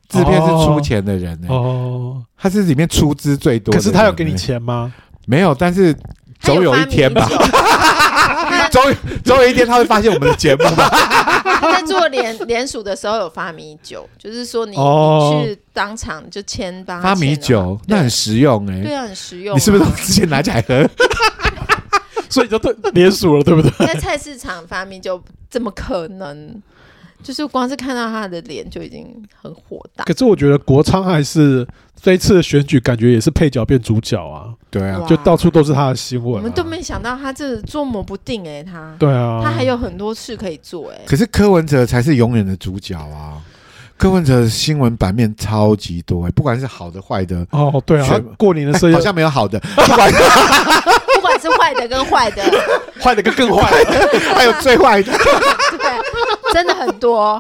[0.10, 4.92] 制片是出钱的人哎、欸，哦，他是里面出资最多、欸，可是他有给你钱吗？
[5.26, 5.96] 没有，但是
[6.40, 7.28] 总有一天吧。
[8.82, 10.64] 终于，终有一天他会发现我们的节目
[11.62, 18.84] 在做联联署的时候有发米酒，就是说你，你去当场就签发发米酒，那很实用哎、欸。
[18.84, 19.56] 对啊，很实用。
[19.56, 20.90] 你是不是都直接拿起来喝？
[22.30, 23.88] 所以就对联署了，对不对？
[23.88, 26.62] 在菜市场发米酒怎么可能？
[27.24, 29.06] 就是光是看到他的脸就已经
[29.40, 30.04] 很火大。
[30.06, 31.68] 可是我觉得国昌还是
[32.02, 34.51] 这一次的选举，感觉也是配角变主角啊。
[34.72, 36.38] 对啊，就到处都是他的新闻、啊。
[36.38, 38.96] 我们都没想到他这捉摸不定哎、欸，他。
[38.98, 41.04] 对啊，他还有很多事可以做哎、欸。
[41.06, 43.38] 可是柯文哲才是永远的主角啊！
[43.98, 47.46] 柯文哲的新闻版面超级多哎、欸，不管是好的坏的。
[47.52, 50.12] 哦，对啊，过年的时候好像没有好的， 不管。
[51.14, 52.44] 不管是坏的跟坏的，
[53.00, 57.40] 坏的跟更坏的， 还有最坏的，对，真的很多，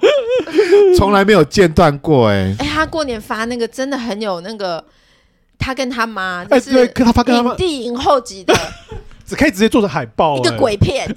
[0.95, 2.55] 从来没有间断过哎。
[2.59, 4.83] 哎，他过年发那个真的很有那个，
[5.61, 8.53] 他跟他妈，哎，对，跟他发跟他妈影帝影后级的。
[9.23, 11.09] 只可以直接做成海报，一个鬼片，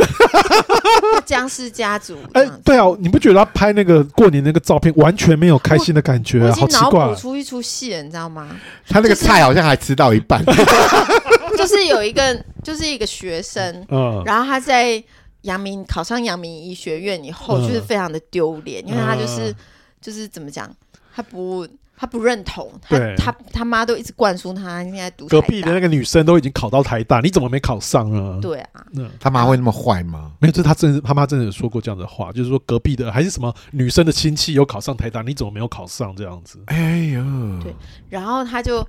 [1.26, 2.16] 僵尸家族。
[2.32, 6.48] 哎，对啊，你不觉得他拍那个过年那个照片完全没有开心的感觉？
[6.52, 8.48] 好奇怪，出一出戏了，你知道吗？
[8.88, 10.40] 他那个菜好像还吃到一半，
[11.58, 15.02] 就是有一个，就是一个学生，嗯，然后他在
[15.40, 19.52] 阳明考上阳明医学院以后，就是非常的丢脸，因为他就是
[20.00, 20.70] 就是怎么讲，
[21.16, 21.66] 他不。
[21.96, 25.28] 他不认同，他他他妈都一直灌输他应该读。
[25.28, 28.40] 隔壁的那个女生都已经考到台大，你怎么没考上呢？
[28.42, 28.84] 对啊，
[29.20, 30.32] 他妈会那么坏吗？
[30.40, 36.58] 没有，这他真的，他妈真的有说过这样的话，就是说隔壁的还是什么女生的亲戚有考上台大，你怎么没有考上这样子？
[36.66, 37.22] 哎呦，
[37.62, 37.72] 对，
[38.08, 38.86] 然后他就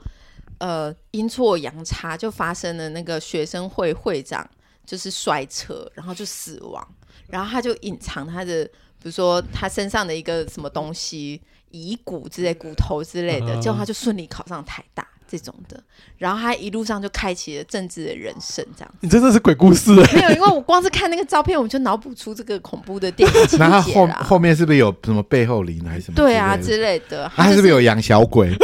[0.57, 4.49] 呃阴错阳差就发生了那个学生会会长
[4.83, 6.85] 就是摔车，然后就死亡，
[7.27, 11.39] 然后他就隐藏他的，比如说他身上的一个什么东西。
[11.75, 15.77] 遗骨之类、骨头之类的，结果他就顺利考上台大这种的，
[16.17, 18.93] 然后他一路上就开启了政治的人生，这样。
[19.01, 19.91] 你真的是鬼故事？
[19.93, 23.57] 没有，因为我光是看那个照片，我就脑补出这个恐怖的电影情节。
[23.57, 26.15] 那后后面是不是有什么背后灵还是什么？
[26.15, 27.29] 对啊，之类的。
[27.35, 28.55] 他是不是有养小鬼？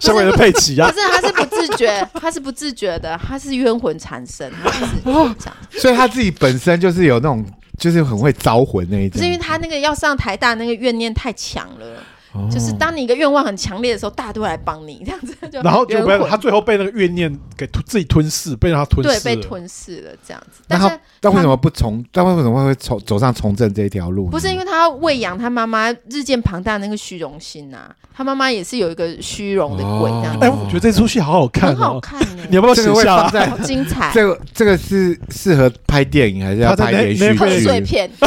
[0.00, 0.90] 小鬼的佩奇啊？
[0.90, 5.36] 不是，他是不自觉，他是不自觉的，他是冤魂缠身，他是这样。
[5.70, 7.44] 所以他自己本身就是有那种。
[7.78, 15.62] 就是很会招魂那一种，是因为他那个要上台大那个怨念太强了，哦、就是当你一个愿望很强烈的时候，大家都会来帮你这样子就。
[15.62, 20.62] 然后就被他最后被那个怨念给吞自己吞噬，被他吞噬，对，被吞噬了这样子。
[20.68, 22.04] 但是，但为什么不从？
[22.12, 24.26] 但为什么会从走上从政这一条路？
[24.26, 30.44] 不是因为他要喂养他妈妈日渐庞大的那个虚荣心呐、啊，他妈妈也是有一个虚荣的鬼这样子。
[30.44, 32.26] 哎、哦，我觉得这出戏好好看、哦，很好看、欸。
[32.50, 33.48] 你要不要写下来？
[33.48, 34.10] 好精彩。
[34.12, 37.38] 这个这个是适合拍电影还是要拍连续剧？
[37.38, 38.10] 贺岁片。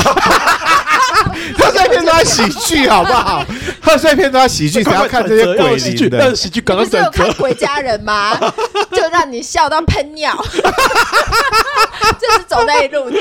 [1.57, 3.45] 贺岁片都要喜剧，好不好？
[3.81, 6.61] 贺岁片都要喜剧，才要看这些鬼喜剧的喜剧。
[6.71, 8.37] 不是有看《鬼家人》吗？
[8.91, 10.37] 就让你笑到喷尿，
[12.19, 13.17] 这是走那一路的。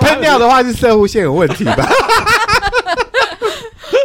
[0.00, 1.88] 喷尿的话是摄护线有问题吧？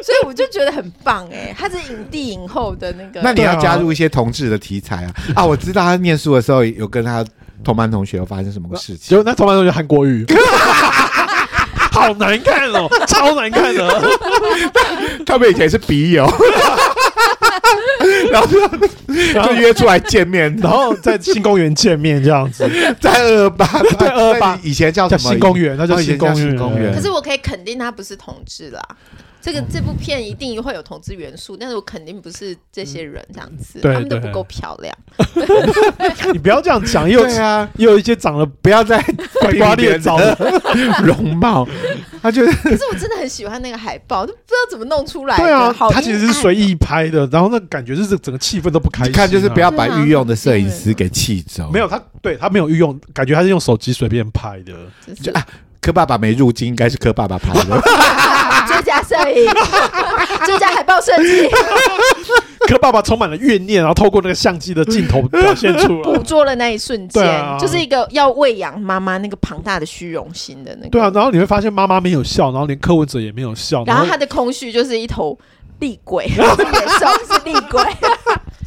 [0.03, 3.21] 所以我就觉得很棒哎、欸，他是影帝影后的那个。
[3.21, 5.45] 那你要加入一些同志的题材啊啊！
[5.45, 7.25] 我知道他念书的时候有跟他
[7.63, 10.25] 同班同学有发生什么个事情，就那同班同学韩国瑜。
[11.97, 14.09] 好难看哦， 超难看的。
[15.25, 16.25] 他们以前是笔友，
[18.31, 18.59] 然后就
[19.55, 22.69] 约出来见面，然后在新公园见面这样子，
[23.01, 23.65] 在二二八，
[23.99, 25.75] 在二二八以前叫什么新公园？
[25.77, 26.33] 那叫新公
[26.79, 26.93] 园。
[26.93, 28.81] 可是我可以肯定他不是同志啦。
[29.47, 34.93] 这个这部片一定会有同志元素，但是我肯定不是这些人这样子，他们都不够漂亮。
[36.33, 39.01] 你不要这样讲，又啊，又有一些长得不要再
[39.39, 40.37] 拐瓜裂枣的
[41.01, 41.65] 容貌，
[42.21, 42.51] 他就是。
[42.57, 45.37] 可是我真的很喜欢那个海报，都不知道怎么弄出来。
[45.37, 49.13] 对啊，他其实是随意拍的，然后那感觉就是整个气氛都不开心。
[49.13, 51.71] 看就是不要把御用的摄影师给气走。
[51.71, 54.73] 没有他，对他没有御用，感觉他是用手机随便拍的。
[55.23, 55.47] 就啊，
[55.79, 57.81] 柯爸爸没入镜，应该是柯爸爸拍的。
[58.77, 59.45] 最佳摄影，
[60.45, 61.49] 最佳海报设计。
[62.67, 70.89] 可爸爸充满了怨念，然后透过那个相机的镜头表现出来，捕捉了那一瞬间，啊、就是一个要喂养妈妈那个庞大的虚荣心的那个。
[70.89, 75.37] 对啊，然后你会发现妈妈没有笑，然后连柯文哲也没有笑，然后他的空虚就是一头
[75.79, 77.81] 厉鬼，然后是野兽是厉鬼。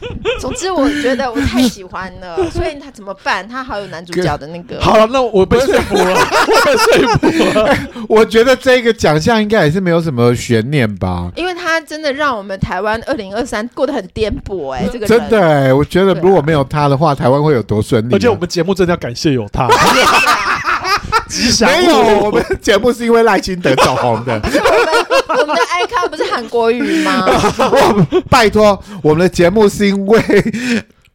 [0.40, 3.46] 总之，我觉得我太喜欢了，所以他怎么办？
[3.46, 4.80] 他好有男主角的那个。
[4.80, 6.14] 好了，那我被说服了，
[6.48, 7.76] 我被说服了。
[8.08, 18.14] 我觉得这个奖项应该也是没有什么悬念吧，因为他真的让我们台湾二零二三过得很颠簸哎，这个真的哎，我觉得如果没有他的话，台湾会有多顺利？
[18.14, 19.68] 而且我们节目真的要感谢有他。
[21.28, 24.40] 吉祥没有，我们节目是因为赖清德走红的。
[25.30, 27.26] 我们的 icon 不是韩国语吗？
[28.28, 30.22] 拜托，我们的节目是因为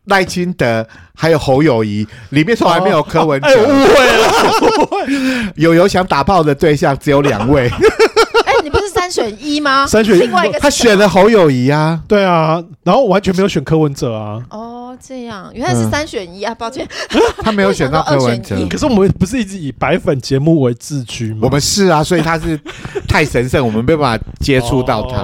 [0.06, 3.64] 赖清德还有侯友谊，里面从来没有柯文哲。
[3.64, 7.70] 误会了， 有有想打炮的对象只有两位。
[8.46, 9.88] 哎，你不是三选一吗？
[9.88, 14.40] 三选一，另外一个他选了侯友谊啊，对啊，然后完全没有选柯文哲啊。
[14.52, 16.88] 哦，这样原来是三选一啊，抱歉，
[17.44, 18.56] 他没有选到 柯文哲。
[18.70, 21.40] 可是我们不是一直以白粉节目为自居吗？
[21.44, 22.60] 我们是啊，所以他是
[23.08, 25.18] 太神圣，我们没办法接触到他，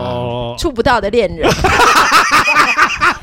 [0.58, 1.50] 触不到的恋人。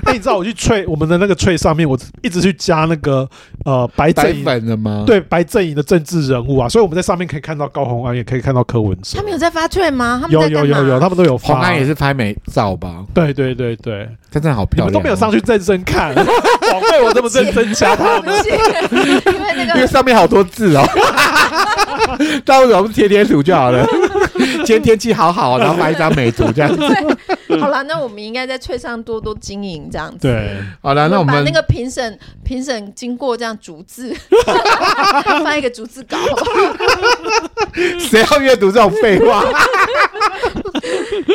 [0.08, 3.28] 那，你知道我去翠我们的那个翠上面，我一直去加那个
[3.64, 5.04] 呃白阵营的吗？
[5.06, 9.16] 对，白阵营的政治人物啊，所以我们在上面可以看到高虹安，也可以看到柯文哲。
[9.18, 10.18] 他们有在发翠吗？
[10.20, 11.68] 他们有有有有，他们都有发。
[11.74, 13.04] 也是拍美照吧？
[13.12, 14.88] 对对对对，真的好漂亮。
[14.88, 18.34] 你们都没有上去认真看，枉费我这么认真加他们。
[18.46, 20.82] 因为那个，因为上面好多字哦。
[22.44, 23.86] 到时候我们贴贴图就好了。
[24.58, 26.82] 今天天气好好，然后拍一张美图这样子。
[27.60, 30.18] 好了，那我们应该在翠上多多经营这样子。
[30.28, 34.14] 对，好了，那我们把那个评审评审经过这样逐字，
[35.42, 36.16] 发一个逐字稿。
[37.98, 39.44] 谁要阅读这种废话？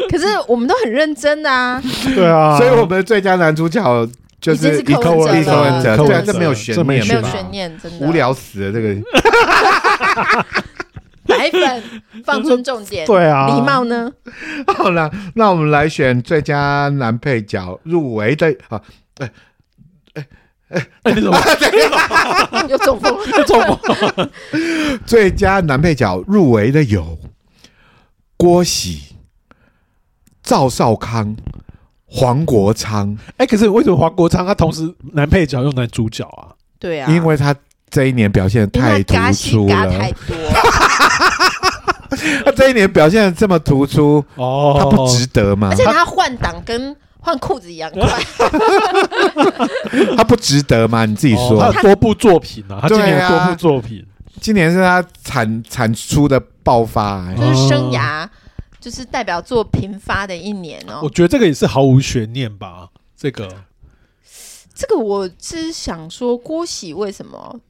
[0.09, 1.81] 可是我们都很认真的啊。
[2.15, 4.07] 对啊，所以我们的最佳男主角
[4.43, 8.93] 就是柯文哲，柯文哲，对，这没有悬念，没有悬念，真的无聊死了这个。
[11.25, 11.81] 白粉
[12.25, 14.11] 放尊重点，对啊，礼貌呢？
[14.67, 18.81] 好了，那我们来选最佳男配角入围的啊，
[19.19, 19.31] 哎
[20.15, 20.27] 哎
[20.71, 21.39] 哎哎，你怎么
[22.67, 23.17] 又中风？
[23.37, 24.29] 又中风？
[25.07, 27.17] 最佳男配角入围的有
[28.35, 29.15] 郭喜、
[30.43, 31.37] 赵少康、
[32.13, 33.17] 黄国昌。
[33.37, 36.53] 哎，可是为什么黄国昌他同时男配角又男主角啊？
[36.79, 37.55] 对啊，因为他。
[37.89, 40.33] 这一年表现太突出了，太多。
[42.43, 45.67] 他这一年表现的这么突出，哦，他不值得吗？
[45.69, 48.19] 而且他换挡跟换裤子一样快，
[50.17, 51.05] 他不值得吗？
[51.05, 51.71] 你自己说。
[51.71, 54.03] 他多部作品啊，他今年多部作品，
[54.41, 58.27] 今年是他产产出的爆发，就是生涯
[58.83, 60.99] 就是代表作频发的一年哦。
[61.01, 62.89] 我觉得这个也是毫无悬念吧。
[63.15, 63.47] 这个，
[64.75, 67.61] 这个我是想说郭喜为什么？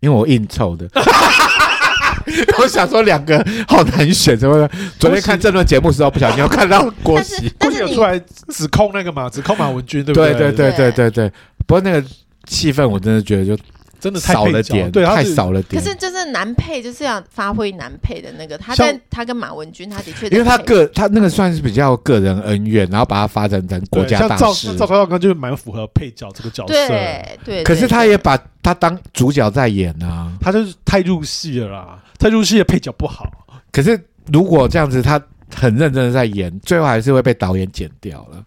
[0.00, 0.90] 因为我硬凑的，
[2.58, 4.68] 我想说两个好难选，怎么？
[4.98, 8.18] 昨天看这段节目的时候，不小心又看到郭喜，郭喜有出来
[8.48, 10.32] 指控那个嘛，指控马文君，对不对？
[10.34, 11.32] 对对对对对对。
[11.64, 12.04] 不过那个
[12.44, 13.56] 气氛，我真的觉得就。
[14.04, 15.82] 真的少了点，对，太少了点。
[15.82, 24.76] 可是就是男配就是要发挥男配的那个，他在他跟马文君，他的确，因为他个他那个算是比较个人恩怨，然后把他发展成国家大事。
[24.76, 27.64] 赵赵少康就是蛮符合配角这个角色，对对。
[27.64, 33.26] 可是他也把他当主角在演啊，他就是太入戏了啦，太入戏的配角不好。
[33.72, 33.98] 可是
[34.30, 35.18] 如果这样子，他
[35.56, 38.44] 很认真的在演，最后还是会被导演剪掉了。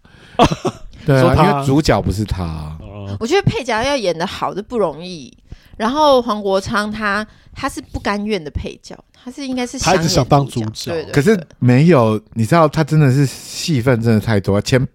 [1.04, 2.78] 对啊，因为主角不是他。
[3.22, 5.36] 我觉得配角要演的好的不容易。
[5.77, 14.85] 然后黄国昌他他是不甘愿的配角，他是应该是想他一直想当主角，对对对，可是没有，你知道他真的是戏份真的太多，前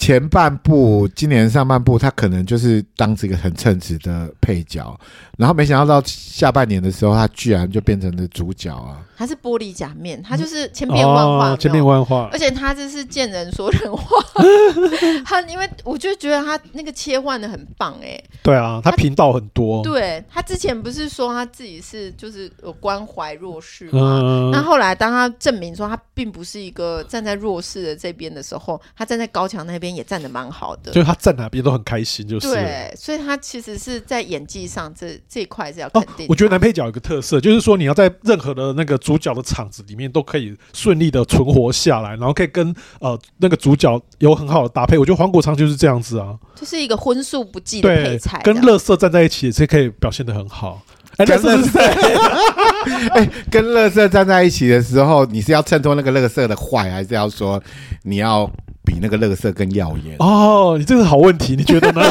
[0.00, 4.98] 前半部今年上半部他可能就是当这个很称职的配角，
[5.36, 9.04] 然后没想到到下半年的时候，他居然就变成了主角啊。
[9.16, 12.30] 他是玻璃假面，他就是千变万化，千变万化。
[12.32, 14.24] 而且他这是见人说人话，
[15.26, 18.18] 他因为我就觉得他那个切换的很棒哎。
[18.42, 19.82] 对啊，他频道很多。
[19.84, 24.50] 对，他之前不是说他自己是就是有关怀弱势吗？
[24.50, 30.92] 那后来当他证明说他并不是一个站在弱势的这边的时候，他站在高墙那边也站得蛮好的。
[30.92, 32.48] 就是他站哪边都很开心，就是。
[32.48, 36.26] 对，所以他其实是在演技上这这一块是要肯定。
[36.28, 39.00] 我觉得男配角有个特色，就是说你要在任何的那个。
[39.10, 44.96] 主角的场子里面都可以顺利的存活下来，然后可以跟呃那个主角有很好的搭配。
[44.98, 50.80] 我觉得黄国昌就是这样子啊，就是一个荤素不忌的配菜，跟乐色站在一起也是可以表现的很好。
[51.16, 51.80] 哎，跟乐色，
[53.14, 57.60] 哎，跟乐色站在一起的时候，你是要衬托那个乐色的坏，还是要说
[58.02, 58.48] 你要
[58.90, 60.16] 比那个垃圾更耀眼？
[60.18, 62.02] 哦，你这个好问题，你觉得呢？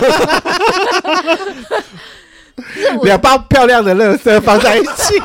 [3.03, 5.19] 两包漂亮的垃圾放在一起。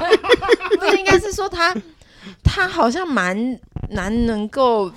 [0.80, 1.72] 这应该是说他，
[2.42, 3.56] 他好像蛮
[3.90, 4.90] 难能够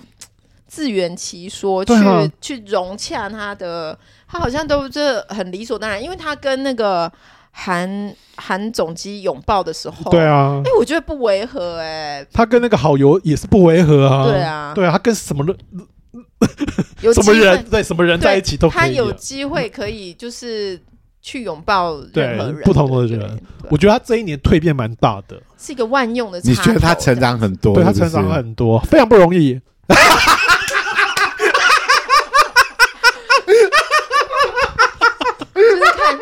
[0.68, 1.94] 自圆其说，去
[2.42, 3.96] 去融洽他的，
[4.28, 7.12] 他好像都是很理所当然，因为他跟那个
[7.52, 15.56] 韩韩总机拥抱的时候，对啊，哎，我觉得不违和，哎，他跟那个好友也是不违和啊，对啊，对啊，他跟什么人，
[17.02, 20.80] 有什么人对什么人在一起都可以，他有机会可以就是。
[21.20, 26.40] 去拥抱任何人，不同的人，我觉得他这一年蜕变蛮大的，是一个万用的。
[26.42, 27.76] 你觉得他成长很多？
[27.76, 29.60] 对，他成长很多，非常不容易。
[35.54, 36.18] 就是看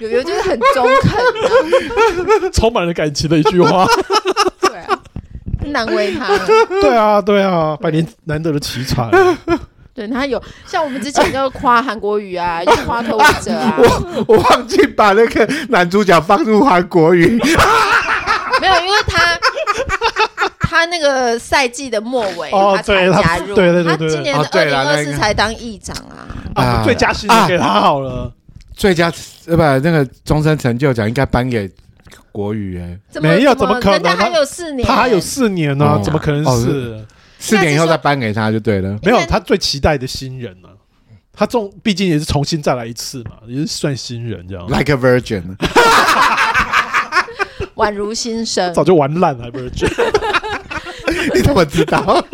[0.00, 3.86] 有有就是很中肯， 充满了感情的一句话。
[5.72, 6.38] 对啊，难为他。
[6.80, 9.10] 对啊，对啊，百年难得的奇才。
[9.94, 13.74] 对，他有像我们之前就夸韩国语啊， 又夸柯文哲啊。
[13.78, 17.26] 我我忘记把那个男主角放入韩国语，
[18.60, 19.38] 没有，因为他
[20.60, 23.56] 他那个赛季的末尾，他才加入。
[23.56, 26.30] 对对对，他今年的二零二四才当议长啊。
[26.54, 28.32] 啊，最佳新人给他好了，
[28.76, 29.12] 最佳
[29.46, 31.68] 呃不那个终身成就奖应该颁给
[32.32, 34.02] 国语哎，没有怎么可能？
[34.02, 37.04] 他还有四年，他还有四年呢，怎么可能是
[37.38, 38.98] 四年以后再颁给他就对了？
[39.02, 40.68] 没有，他最期待的新人呢，
[41.32, 45.42] 他重毕竟也是重新再来一次嘛，也是算新人这样，like a virgin，
[47.76, 49.88] 宛如新生，早就玩烂了，virgin。
[51.34, 52.24] 你怎么知道？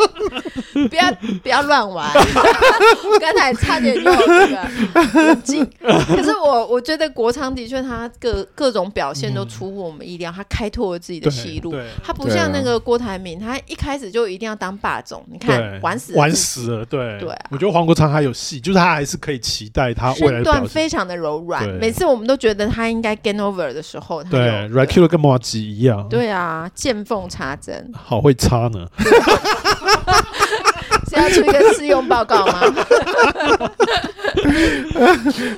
[0.89, 1.12] 不要
[1.43, 2.11] 不要乱玩！
[2.14, 11.75] 我 刚才差点用这个进，可是我我觉得国昌的确他各各种表现都出乎我们意料，他开拓了自己的戏路。
[12.03, 15.25] 他不像那个郭台铭，他一开始就一定要当霸总。
[15.31, 17.29] 你看玩死玩死了，对对。
[17.51, 20.55] 我觉得黄国昌还有戏，就是他还是可以期待他未来的表现。
[20.55, 26.09] 身段非常的柔软，每次我们都觉得他应该 gain over 的时候，对 Raquel 跟麻吉一样。
[26.09, 28.87] 对啊，见缝插针，好会插呢。
[31.09, 32.61] 是要出一个试用报告吗？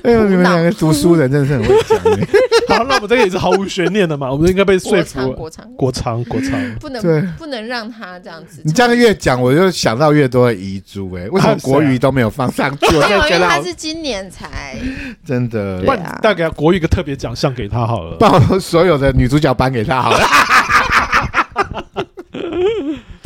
[0.02, 1.98] 哎呦，你们两个读书人真的是很会讲。
[2.68, 5.32] 好，那我们这个也是毫无悬念的嘛，我们应该被说服。
[5.32, 8.60] 国昌，国昌，国昌，不能不能让他这样子。
[8.64, 11.12] 你这样越讲，我就想到越多的遗珠。
[11.14, 12.96] 哎，为什么国语都没有放上去？
[12.96, 14.76] 我因为他是今年才
[15.24, 15.82] 真的。
[15.82, 20.20] 对啊，大概国语一个特别奖项给他好了，把所有的女主角颁给他好了。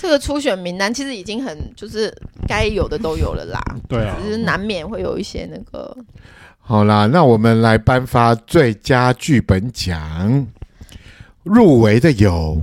[0.00, 2.10] 这个初选名单其实已经很，就是
[2.48, 3.62] 该有的都有了啦。
[3.86, 5.94] 对啊，只是难免会有一些那个。
[6.58, 10.46] 好啦，那我们来颁发最佳剧本奖，
[11.42, 12.62] 入围的有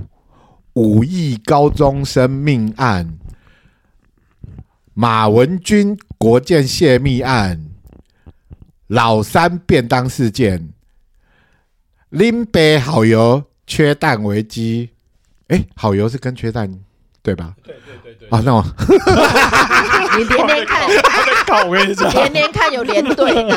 [0.72, 3.06] 五亿高中生命案》、
[4.94, 7.68] 马文君国建泄密案、
[8.88, 10.70] 老三便当事件、
[12.08, 14.90] 林北好油缺蛋危机。
[15.46, 16.80] 哎，好油是跟缺蛋。
[17.22, 17.52] 对吧？
[17.64, 18.28] 对对对对。
[18.30, 18.62] 啊，那我
[20.18, 20.82] 你连连看，
[21.66, 23.56] 我跟你讲，连连看有连对呢。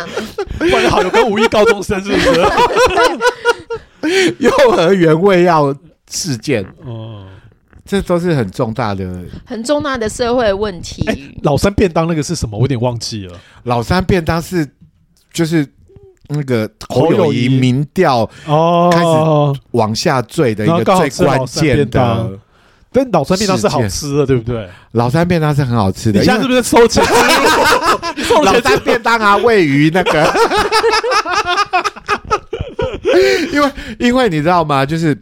[0.59, 2.19] 关好有跟五一高中生是不
[4.03, 4.35] 是？
[4.39, 5.73] 幼儿园喂药
[6.09, 7.25] 事件，哦，
[7.85, 9.07] 这都是很重大的、
[9.45, 11.05] 很重大的社会问题。
[11.43, 12.57] 老三便当那个是什么？
[12.57, 13.39] 我有点忘记了。
[13.63, 14.67] 老三便当是
[15.31, 15.67] 就是
[16.29, 22.39] 那个侯友宜民调哦开始往下坠的一个最关键的。
[22.93, 24.67] 但老三便当是好吃的，对不对？
[24.91, 26.19] 老三便当是很好吃的。
[26.19, 27.01] 你现在是不是收钱？
[28.43, 30.33] 老三便当啊，位于那个，
[33.53, 34.85] 因为因为你知道吗？
[34.85, 35.17] 就是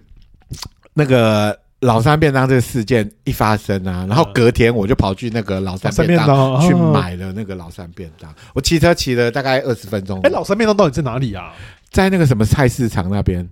[0.95, 8.33] 那个老三便当这个事件一发生啊，然后隔天我就跑去那个老三便当去买了那个老三便当。
[8.55, 10.19] 我骑车骑了大概二十分钟。
[10.23, 11.53] 哎，老三便当到底在哪里啊？
[11.91, 13.47] 在那个什么菜市场那边。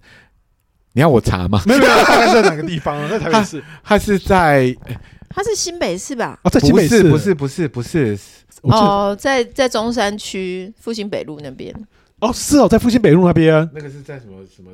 [0.93, 1.61] 你要我查吗？
[1.65, 3.07] 没有没有，大概在哪个地方？
[3.09, 4.75] 在台北市，他是在，
[5.29, 6.39] 他是新北市吧？
[6.43, 8.17] 哦，在新北市，不是不是不是，
[8.61, 11.73] 哦，在在中山区复兴北路那边。
[12.19, 13.69] 哦，是哦，在复兴北路那边。
[13.73, 14.71] 那个是在什么什么？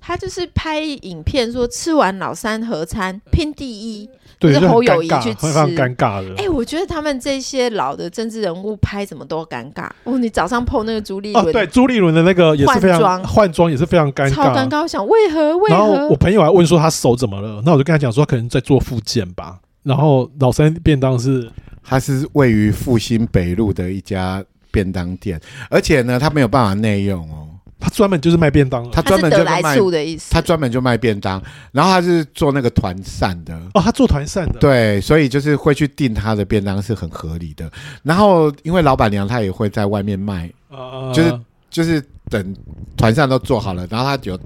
[0.00, 4.08] 他就是拍影片说吃完老三合餐拼第一。
[4.38, 6.34] 对，是侯友宜去吃，非常尴尬的。
[6.36, 9.88] 哎，我觉得他们这些老的政治人物拍什么都尴尬。
[10.04, 14.82] 哦，你早上 po 那个朱立伦，对，朱立伦的那个也是非常换装，也是非常尴尬，超尴尬。
[14.82, 15.56] 我想为何？
[15.56, 15.74] 为何？
[15.74, 19.58] 然后我朋友还问说他手怎么了，那我就跟他讲说他可能在做复健吧。
[19.82, 21.50] 然后老三便当是，
[21.82, 27.48] 他是位于复兴北路的一家便当店，而且呢，他没有办法内用哦。
[27.86, 30.32] 他专门就是卖便当，他专门就卖的意思。
[30.32, 37.70] 他专门就卖便当，然后他是做那个团膳的哦，他做团膳的，对，所以就是会去订他的便当是很合理的。
[38.02, 42.56] 然后因为老板娘她也会在外面卖，呃、就是就是等
[42.96, 44.36] 团膳都做好了，然后他就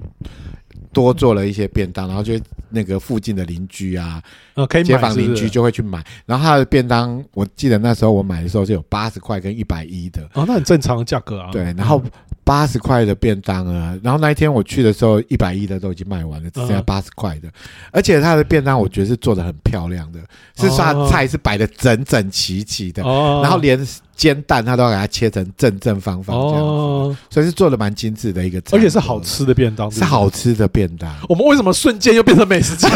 [0.93, 2.39] 多做了一些便当，然后就
[2.69, 4.21] 那个附近的邻居啊，
[4.53, 6.03] 呃、可以街坊邻居就会去买。
[6.27, 11.49] 然后他的便当，我记得那时候我买的时候就有八十块跟一百一的，哦，那很正常的价格啊。
[11.51, 11.99] 对，然后。
[12.05, 12.11] 嗯
[12.43, 17.47] 八十块的便当啊，然后那一天我去的时候，一百一的都已经卖完了，只剩下八十块的。
[17.91, 20.19] 而且他的便当，我觉得是做的很漂亮的，
[20.57, 31.09] 是说菜是摆的整整齐齐的，然后连煎蛋他都要给它切成正正方方这样子，所以是做的蛮精致的一个，而且是好吃的便当，是好吃的便当。
[31.29, 32.89] 我们为什么瞬间又变成美食家？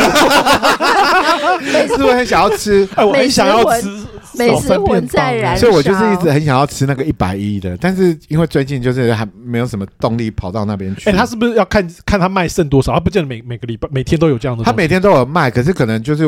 [1.87, 2.87] 是不是很想要吃？
[2.95, 3.89] 哎，我很想要吃。
[4.37, 11.09] 美食魂在燃烧，所以我就是一直很想要吃那个一百一的，但是因为最近就是还没有什么动力跑到那边去。
[11.09, 12.93] 哎，他是不是要看看他卖剩多少？
[12.93, 14.63] 他不见得每每个礼拜每天都有这样的。
[14.63, 16.23] 他每天都有卖，可是可能就是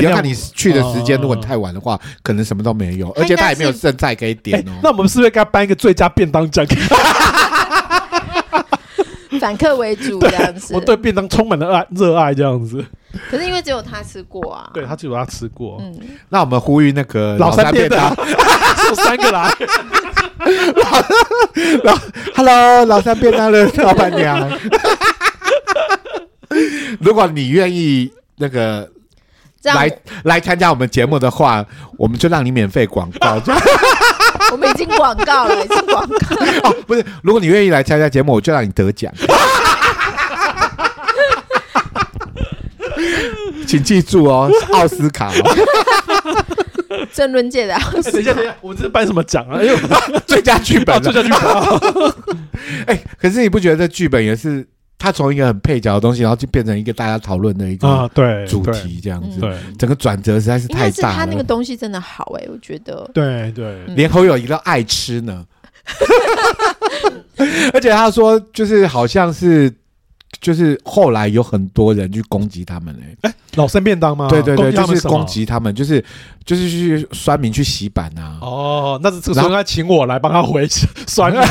[0.00, 1.20] 要看你去的时间。
[1.20, 4.72] 如果太晚的话，可能什么都没有，而且他也没有剩菜可以点哦。
[4.82, 6.66] 那我们是不是该颁一个最佳便当奖？
[9.42, 12.84] 反客为主这样子，我对便当充满了爱热爱这样子。
[13.28, 15.78] 可是因为只有他吃过啊，对他只有他吃过。
[15.80, 15.92] 嗯，
[16.28, 19.52] 那我们呼吁那个老三便当，送 三个来。
[21.82, 21.98] 老
[22.36, 24.48] ，Hello，老三便当的老板娘。
[27.00, 28.88] 如果你愿意那个
[29.64, 29.90] 来
[30.22, 31.66] 来参加我们节目的话，
[31.98, 33.40] 我们就让你免费广告。
[34.52, 36.14] 我们已经广告了，已经广告。
[36.68, 39.10] 哦，不是，如果你愿意来参加节目，我就让你得奖。
[43.66, 45.56] 请记住哦，是奥斯卡哦，
[47.14, 48.10] 政论界的奥斯卡。
[48.12, 49.56] 等一下，等一下，我们这是颁什么奖啊？
[49.60, 49.74] 哎呦，
[50.26, 51.40] 最佳剧本，最佳剧本。
[52.86, 54.66] 哎，可是你不觉得这剧本也是？
[55.02, 61.14] 他从一个很配角的东西，然后就变成一个大家讨论的一个对主题这样子，对整个转折实在是太大了。
[61.16, 63.10] 他那个东西真的好哎，我觉得。
[63.12, 65.44] 对对，连侯友宜都爱吃呢。
[67.74, 69.74] 而且他说，就是好像是，
[70.40, 74.28] 就是后来有很多人去攻击他们哎，哎，老生便当吗？
[74.30, 76.04] 对对对，就是攻击他们，就是
[76.44, 78.38] 就是去酸民去洗版啊。
[78.40, 80.64] 哦，那是这个时候他请我来帮他回
[81.08, 81.34] 酸。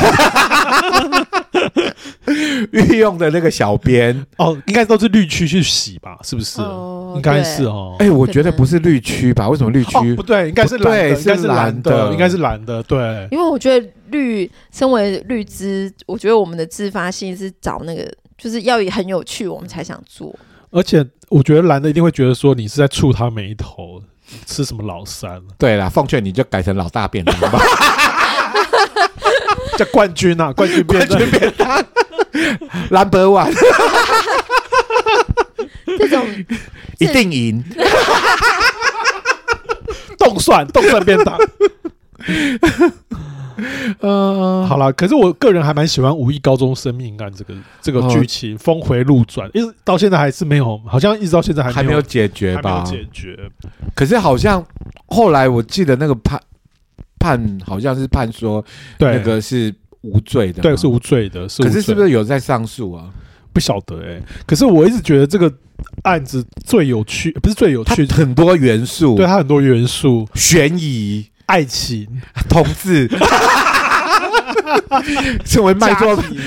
[2.72, 6.18] 御用的那个小编哦，应该都是绿区去洗吧？
[6.22, 6.60] 是不是？
[6.60, 7.94] 哦应该是哦。
[7.98, 9.46] 哎，我觉得不是绿区吧？
[9.46, 10.48] 为什么绿区不对？
[10.48, 12.82] 应该是蓝的，应该是蓝的，应该是蓝的。
[12.84, 20.34] 对，因为我觉得绿，身为绿资，我觉得我们的自发性是找那个，就是要很有趣，我们才想做。
[20.70, 24.02] 而且我觉得蓝的一定会觉得说你是在触他眉头，
[24.46, 25.38] 吃什么老三？
[25.58, 27.60] 对啦，奉劝你就改成老大便当吧。
[29.76, 30.52] 叫冠军啊！
[30.52, 31.84] 冠军便当，冠军便当
[32.90, 33.52] Number One，
[35.98, 36.26] 这种
[36.98, 37.64] 一定赢。
[40.18, 41.36] 冻蒜，冻蒜便当。
[44.00, 52.82] 呃，好了，可是我个人还蛮喜欢《五亿高中生命案》这个这个剧情峰回路转，一直到现在还是没有，好像一直到现在还还没有解决吧？
[52.86, 53.38] 解决。
[53.94, 54.64] 可是好像
[55.06, 56.40] 后来我记得那个判。
[57.18, 58.64] 判好像是判说，
[58.98, 59.72] 那个是
[60.02, 61.48] 无罪的，对，是无罪的。
[61.48, 63.08] 是，可是是不是有在上诉啊？
[63.52, 64.22] 不晓得哎、欸。
[64.46, 65.52] 可是我一直觉得这个
[66.04, 72.06] 案子最有趣，不是最有趣，很多元素，对，它很多元素，悬疑、爱情、
[72.48, 73.08] 同志。
[75.44, 76.38] 成为卖作品，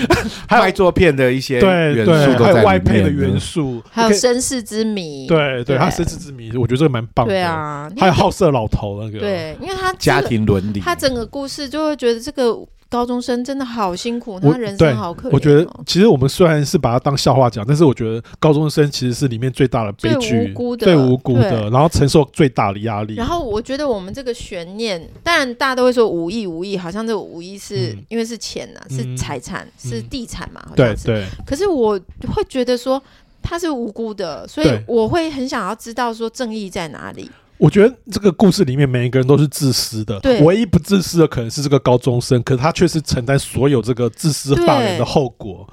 [0.47, 7.33] 还有 卖作片的一些元素，还有外配的元素，还有身世之谜，对对，还有身世之谜，我觉得这个蛮棒的。
[7.33, 12.55] 对啊，还有好色老头那个，对，因为他家庭伦理，他整个故事就会觉得这个。
[12.89, 15.33] 高中生真的好辛苦，他人生好可怜。
[15.33, 23.15] 我觉得，其实我们虽然是把它当笑话讲，但是我觉得高中生其实是里面最大的悲剧，最无辜的，最无辜的，然后承受最大的压力。
[23.15, 31.05] 然后我觉得我们这个悬念，当然大家都会说无意无意，好像这个五亿是、嗯、因为是钱呐、啊，是财产，嗯、是地产嘛，好像是。
[31.05, 31.25] 对对。
[31.45, 31.99] 可是我
[32.33, 33.01] 会觉得说
[33.41, 37.29] 他是无辜的，所以我会很想要知道说正义在哪里。
[37.57, 45.67] 我觉得这个故事里面每一个人都是自私的，对，唯一不自私的可能是这个高中生，可是他却是承担所有这个自私放人的后果。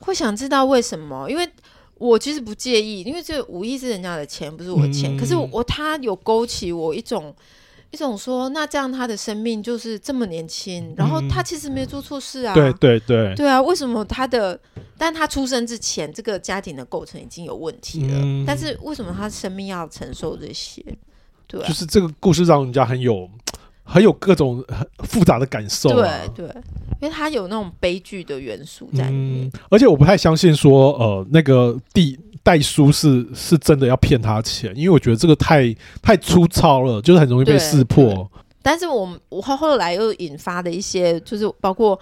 [0.00, 1.30] 会想知道为什么？
[1.30, 1.48] 因为
[1.98, 5.14] 我其实不介意，因为这五亿是人家的钱，不是我的钱。
[5.14, 7.32] 嗯、可是我，他有勾起我一种
[7.90, 12.54] 一种说，那这样他的生命就是这么年轻，然后他其实没做错事啊。
[12.54, 14.58] 对对对，对啊，为什么他的？
[14.98, 18.14] 但他出生之前，这个家庭的构成已经有问题了。
[18.14, 20.84] 嗯、但是为什么他生命要承受这些？
[21.50, 23.28] 就是这个故事让人家很有
[23.82, 26.54] 很有各种很复杂的感受、啊，对对，
[27.00, 29.52] 因为它有那种悲剧的元素在里面、嗯。
[29.68, 38.30] 而且我不太相信说，呃，那个地代书是是真的要骗他钱，因为我觉得这个太太粗糙了，就是很容易被识破。
[38.62, 41.98] 但是我们我后来又引发的一些，就是包括。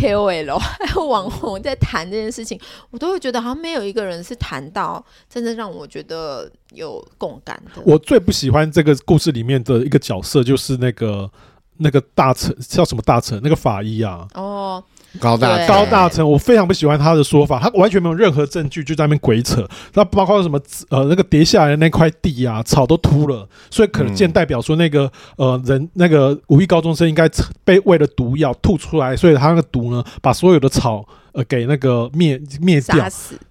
[0.00, 2.58] KOL 还有网红在谈这件事情，
[2.90, 7.82] 我都会觉得好像没有一个人是谈到真正让我觉得有共感的。
[7.84, 11.30] 我最不喜欢这个故事里面的一个角色，就是那个
[11.76, 13.38] 那个大臣叫什么大臣？
[13.42, 14.26] 那个法医啊。
[14.34, 14.82] 哦。
[15.18, 19.66] 高大高大成，我非常不喜欢他的说法，他完全没有任何证据，就在那边鬼扯。
[19.94, 27.28] 那包括什么呃，那个跌下来的那块地啊，草都秃了，所以可见代表说那个呃人那个五亿高中生应该
[27.64, 33.04] 被喂了毒药吐出来，所以他那个毒呢，把所有的草呃给那个灭灭掉，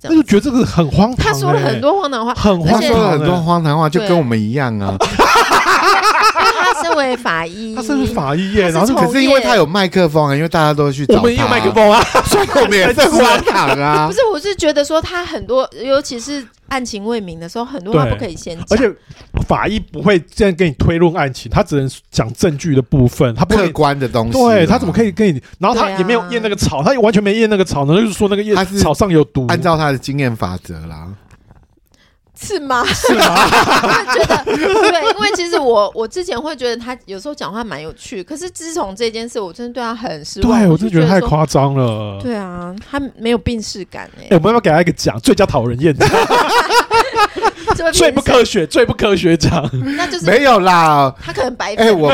[0.04, 1.26] 那就觉得这个很荒唐。
[1.26, 4.98] 他说了很多荒唐话，很荒唐，说了很多荒唐话，就跟我们一样啊。
[7.16, 14.08] 法医，他是不是法医耶，然后可是因为他有麦克风啊，因为大家都去找他，我们也有麦克风啊， 所以我们也在荒唐啊。
[14.12, 18.66] 不是，我是觉得说他很多，尤其是案情未明的时候，很多话不可以先讲。
[18.70, 18.92] 而且
[19.48, 24.34] 法医不会这样跟你推论案情，他只能讲证据的部分，他不客观的东西。
[24.34, 25.42] 对，他怎么可以跟你？
[25.60, 29.46] 然后他也没有验那个草，他也完全没验那个草呢，就是说那个叶草上有毒。
[29.48, 31.08] 按照他的经验法则啦。
[32.42, 32.86] 是吗？
[32.86, 33.36] 是吗？
[33.84, 40.60] 我觉得对，因为其实我我之前会觉得他有时候讲话蛮有趣，可是自从这件事，我真的对他很失望。
[40.60, 42.20] 对，我真的觉得太夸张了。
[42.22, 44.28] 对啊，他没有病识感哎。
[44.32, 45.20] 哎，我们要不要给他一个奖？
[45.20, 46.10] 最佳讨人厌奖，
[47.94, 49.70] 最不科学、最不科学奖。
[49.98, 51.14] 那就是没有啦。
[51.22, 52.12] 他可能白哎，我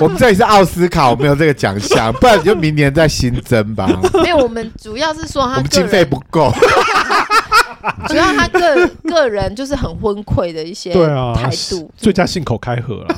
[0.00, 3.88] 我们这里是奥斯卡，我没有这个奖项， 不然就明年再新增吧。
[4.22, 6.50] 没有，我们主要是说他我们经费不够。
[8.08, 13.14] 主要他个个人就是很昏聩的一些态度，啊、最佳信口开河了，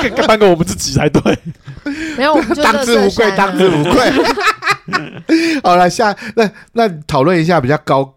[0.00, 1.38] 可以颁给我们自己才对。
[2.16, 4.10] 没有，我们就当之无愧，当之无愧。
[5.62, 8.14] 好了，下那那讨论一下比较高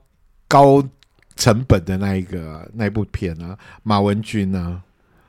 [0.48, 0.84] 高
[1.36, 4.80] 成本的那一个、啊、那一部片啊，马文君啊，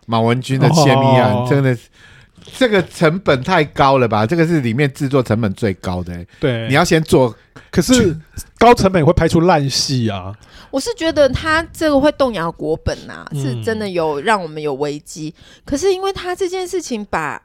[0.06, 1.76] 马文君的泄密案，哦、真的
[2.56, 4.26] 这个成本太高了吧？
[4.26, 6.26] 这个是里面制作成本最高的、欸。
[6.40, 7.34] 对，你要先做。
[7.70, 8.16] 可是
[8.58, 10.32] 高成本也会拍出烂戏啊！
[10.70, 15.34] 我是觉得他这个会动摇国本呐、啊，是真的有让我们有危机。
[15.36, 17.42] 嗯、可是因为他这件事情把。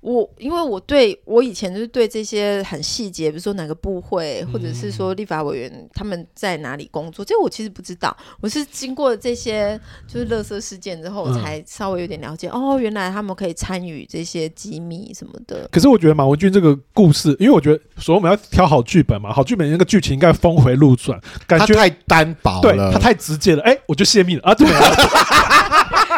[0.00, 8.16] 我因为我对我以前就是对这些很细节，比如说哪个部会，或者是说立法委员他们在哪里工作，这我其实不知道。
[8.40, 12.48] 我是经过这些就是垃圾事件之后，我才稍微有点了解。
[12.48, 15.68] 哦，原来他们可以参与这些机密什么的。
[15.72, 23.62] 可是我觉得马文君这个故事，因为我觉得所以我们要挑好剧本嘛，好剧本那个剧情应该峰回路转，感觉太单薄了，他太直接了。
[23.62, 24.54] 哎，我就泄密了啊！
[24.54, 24.80] 对啊，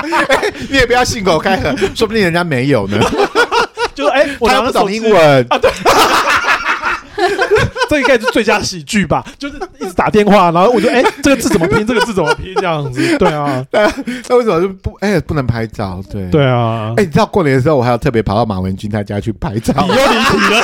[0.68, 2.98] 你也不要信口开河，说不定人家没有呢。
[3.98, 5.68] 就是哎， 我拿不懂英文啊，对，
[7.90, 9.24] 这应该是最佳喜剧吧？
[9.36, 11.84] 就是一直打电话，然后我就哎，这个字怎么拼？
[11.84, 12.54] 这个字怎么拼？
[12.54, 16.00] 这样子，对啊，那为什么就不哎不能拍照？
[16.08, 20.62] 对对啊，哎，你知道过年的时候我还要特别跑到马文君他家去拍照，你又离题了，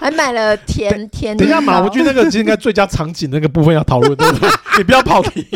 [0.00, 1.36] 还买了甜甜。
[1.36, 4.48] 等一下，马文君那个其实应该最佳场景那个部分要讨论，对不对？
[4.78, 5.46] 你不要跑题。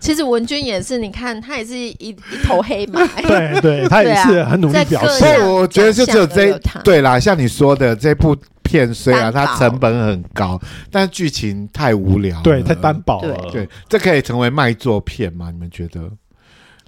[0.00, 5.46] 其实文君也是，你看他也是一一头黑马，对 对， 他也是很努力表现。
[5.46, 13.36] 我觉得就只有这对啦，像你说的这部片，虽然它成本很高，但剧情太无聊，对，太单薄了。
[13.52, 15.50] 对，这可以成为卖座片吗？
[15.50, 16.10] 你们觉得？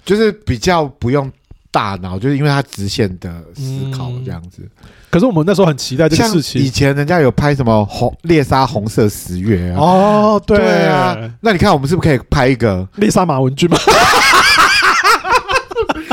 [0.03, 1.31] 就是比较不用
[1.71, 4.67] 大脑，就是因为它直线的思考这样子。
[5.13, 6.59] 可是我们那时候很期待这个事情。
[6.59, 9.77] 以前人家有拍什么红猎杀红色十月啊？
[9.79, 11.15] 哦，对啊。
[11.39, 13.77] 那你看我们是不是可以拍一个猎杀马文君吗？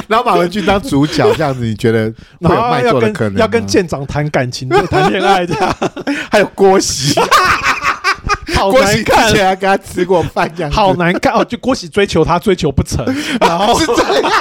[0.06, 3.38] 然后马文君当主角这样子，你觉得会有卖座的 可能？
[3.38, 5.74] 要跟舰长谈感情，谈恋爱这样。
[6.30, 7.18] 还有郭喜，
[8.54, 10.70] 好难看，还跟他吃过饭这样。
[10.70, 11.44] 好难看哦！
[11.44, 13.04] 就郭喜追求他，追求不成，
[13.40, 14.32] 然后是这样。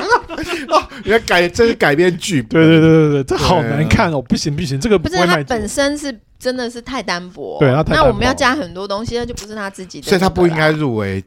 [0.69, 11.23] 哦，你要改，这是改编剧，对对对对对，这好难看哦，不行不行，这个不是他本身是真的是太单薄，对，那我们要加很多东西，那就不是他自己的，所以他不应该入围，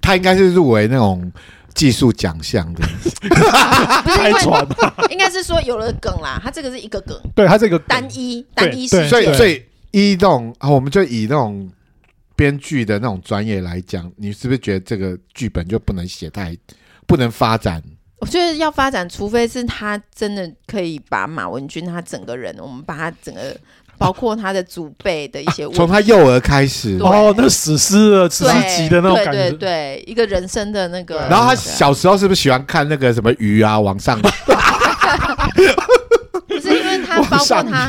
[0.00, 1.30] 他应该是入围那种
[1.74, 2.82] 技术奖项的，
[4.04, 11.70] 太喘了， 应该是说有了梗啦，他这个是一个梗，对他这个单一单一，所以所以一这种，我们就以那种
[12.36, 16.56] 编剧的那种专业来讲，你是不是觉得这个剧本就不能写太，
[17.06, 17.82] 不能发展？
[18.18, 23.54] 我觉得要发展，除非是他真的可以把马文君他整个人，我们把他整个
[23.98, 31.26] 包括他的祖辈的一些，从他幼儿开始哦，那史诗的史诗级的那种感觉，对对，一个人生的那个。
[31.28, 34.18] 然后他小时候是不是喜欢看那个什么鱼啊往上？
[36.48, 37.86] 不是因为他 包括他，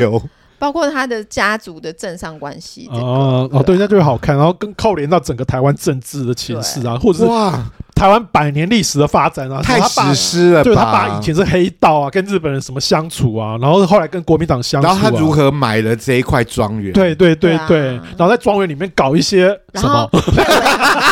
[0.58, 7.60] 包括他的家族的政商关系哦哦，对，那就会好看，然后更扣连到整个台湾政治的情势啊，或者是哇。
[7.96, 10.62] 台湾百年历史的发展啊，太史诗了。
[10.62, 16.92] 对，他爸以前是黑道啊，跟日本人什么相处啊，然后后来跟国民党相处，然后他如何买了这一块庄园？
[16.92, 20.06] 对对对对，然后在庄园里面搞一些什么？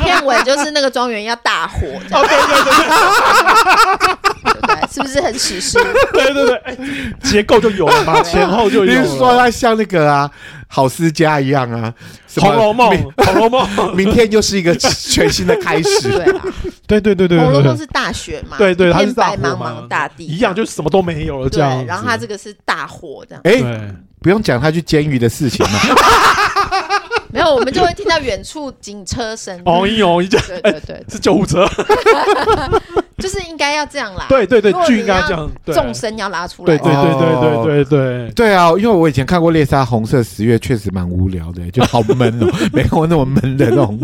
[0.02, 2.28] 片尾就是那个庄园要大火，对对
[2.66, 2.74] 对
[4.44, 4.53] 对，
[4.94, 5.78] 是不是很史诗？
[6.14, 6.78] 对对对，哎，
[7.24, 8.92] 结构就有了嘛， 前后就有。
[8.92, 10.30] 比如说他像那个啊。
[10.76, 11.94] 好思家一样啊，
[12.42, 12.90] 《红楼梦》
[13.26, 13.64] 《红楼梦》，
[13.94, 16.10] 明天又是一个全新的开始。
[16.10, 16.42] 对啊，
[16.88, 18.58] 对对对对，《红楼梦》是大雪嘛？
[18.58, 21.86] 对对，它是白茫茫大地一样，就什么都没有了这样。
[21.86, 23.42] 然后它这个是大火这样。
[23.44, 25.80] 哎，不用讲他去监狱的事情了。
[27.34, 29.60] 没有我们就会听到远处警车声。
[29.66, 31.68] 哦一哦 一叫对对对是救护车。
[33.18, 34.28] 就是应该要这样啦。
[34.30, 38.32] 对对对就应该这样纵身要拉出来对对对对对对对。
[38.36, 44.00] 对啊因为我以前看过猎杀红色十月确实蛮无聊的就好闷哦没有那么闷的那种。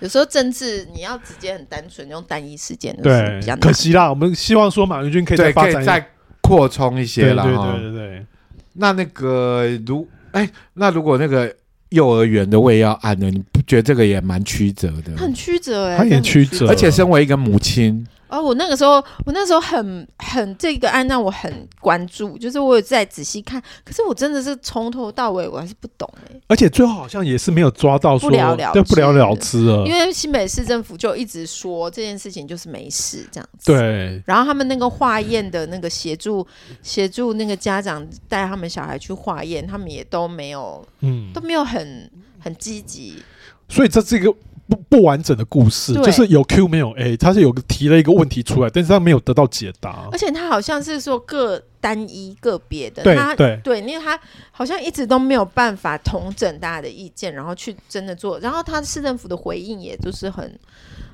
[0.00, 6.06] 有时候政治你要直接很单纯用单一事件对时候可惜啦我们希望说马云军可以再发展再
[6.42, 8.26] 扩充一些啦对对对。
[8.74, 11.54] 那那个如哎那如果那个
[11.90, 15.16] 幼儿园的胃要按的，你不觉得这个也蛮曲折的？
[15.16, 18.06] 很曲折哎、欸，他也曲，折，而且身为一个母亲。
[18.28, 26.40] 哦，我那个时候，我那时候很很这个案让我很关注，就是我有在仔细看，可是我真的是从头到尾我还是不懂哎、欸。
[26.48, 29.86] 而且最后好像也是没有抓到说，不了了之，不了了之了。
[29.86, 33.72] 因为新北市政府就一直说这件事情就是没事这样子。
[33.72, 34.20] 对。
[34.26, 36.46] 然后他们那个化验的那个协助
[36.82, 42.10] 协助那个家长带他们小孩去化验，他们也都没有，嗯，都没有很
[42.40, 43.22] 很积极。
[43.68, 44.34] 所以这是一个。
[44.68, 50.08] 不不完整的故事，就是有 Q 没有 A，他是有个提了一个问题出来，但是他没有得到解答。
[50.10, 54.18] 而且他好像是说各单一个别的，对他对对，因为他
[54.50, 58.38] 好像一直都没有办法统整大家的意见，然后去真的做。
[58.40, 60.58] 然后他市政府的回应也都是很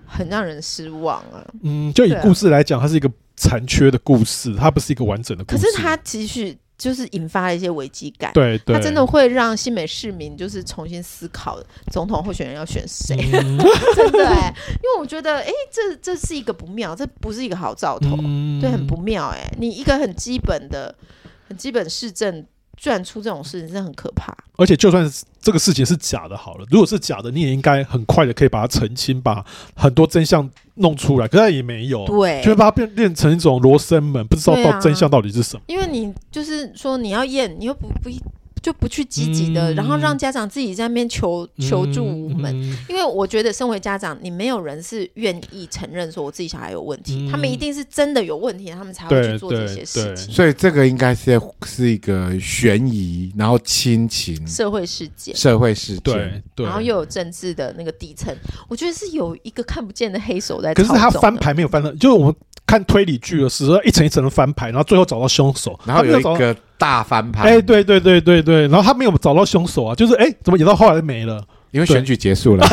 [0.06, 1.44] 很让人失望啊。
[1.62, 5.58] 嗯，就以故事来讲，它是一个残缺的故事，它不是一个完整的故事。
[5.58, 6.56] 可是他继续。
[6.82, 11.62] 就是引发了一些危机感，对，对，他真的会让新美市民就是重新思考
[11.92, 13.56] 总统候选人要选谁，嗯、
[13.94, 20.92] 真的哎、欸，因为我觉得哎、欸，这这是一个不妙，这不是一个好兆头，嗯、对，很不妙哎、欸，你一个很基本的、
[21.48, 22.44] 很基本市政。
[22.82, 24.36] 居然出这种事情，真的很可怕。
[24.56, 29.44] 而且，就算是这个事情是假的，好了，如果是假的，你也应该很快的可以把它澄清，把
[29.76, 31.28] 很多真相弄出来。
[31.28, 35.62] 可是他也没有，对，就会把它变变成一种罗生门，不知道到真相到底是什么。
[35.68, 38.10] 因为你就是说你要验，你又不不。
[38.62, 42.76] 就不去积极的、嗯，然后让家长自己在那边求求助无门、嗯嗯。
[42.88, 50.32] 因为我觉得，身为家长，你没有人是愿意承认说我自己小孩有问题，嗯、他们一定是真的有问题，他们才会去做这些事情。
[50.32, 58.32] 所以这个应该是是一个悬疑，然后亲情、社会事件、社会事件，对，对，然后又有政治的那个底层。
[58.68, 60.72] 我觉得是有一个看不见的黑手在。
[60.72, 62.34] 可是他翻牌没有翻到，就是我们。
[62.72, 67.42] 看推理剧的时候，一层一层的翻牌，然后最后找到凶手，然后有一个大翻牌。
[67.42, 71.38] 哎、欸，对对对对对，然后他没有找到凶手啊，就是哎、欸，怎么演到后来没了？
[71.70, 72.66] 因为选举结束了。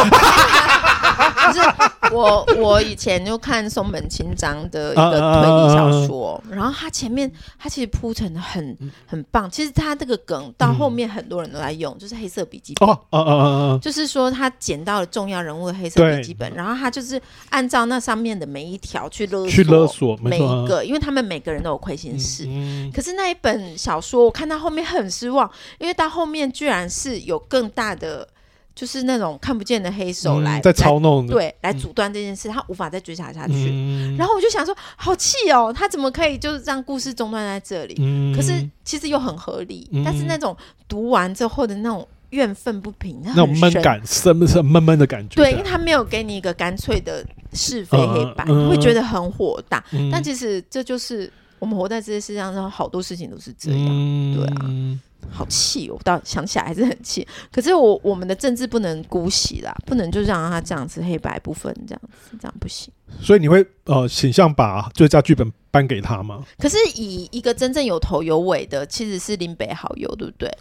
[2.12, 12.90] 我我以前就看松本清张的一个推理小说，然后他前面他其实铺陈的很很棒，其实他这个梗到后面很多人都在用，嗯、就是黑色笔记本。
[12.90, 22.48] 哦哦哦哦，就是说他捡到了重要人物的黑色笔记本，然后他就是按照那上面的每一条去勒索，去勒索每一个，因为他们每个人都有亏心事。
[22.94, 28.28] 可是那一本小说我看到后面很失望，因为到后面居然是有更大的。
[28.76, 34.16] 就是那种看不见的黑手来、嗯、在操弄，对，来阻断这件事、嗯，他无法再追查下去、嗯。
[34.18, 38.34] 然后我就想说，好气哦，他怎么可以就是让故事中断在这里、嗯？
[38.34, 38.54] 可是
[38.86, 39.90] 其实又很合理。
[39.92, 40.56] 嗯、但是那种
[40.88, 45.36] 读完之后的那种怨愤不平，那种闷感，是不是闷闷的感觉。
[45.36, 50.10] 对，因为他没有给你一个干脆的是非黑白，会觉得很火大、嗯。
[50.12, 53.88] 但其实这就是我们活在这些世界上，好多事情都是这样。
[53.90, 55.00] 嗯、对啊。
[55.32, 57.28] 好气，我到想起来还是很气。
[57.52, 62.92] 可是我我们的政治不能姑息啦，不能就让他这样子黑白不分这样子，这样不行。
[63.22, 66.44] 所以你会呃倾向把最佳剧本颁给他吗？
[66.58, 70.52] 可是以一个真正有头有尾的，其实是林北好友，对不对？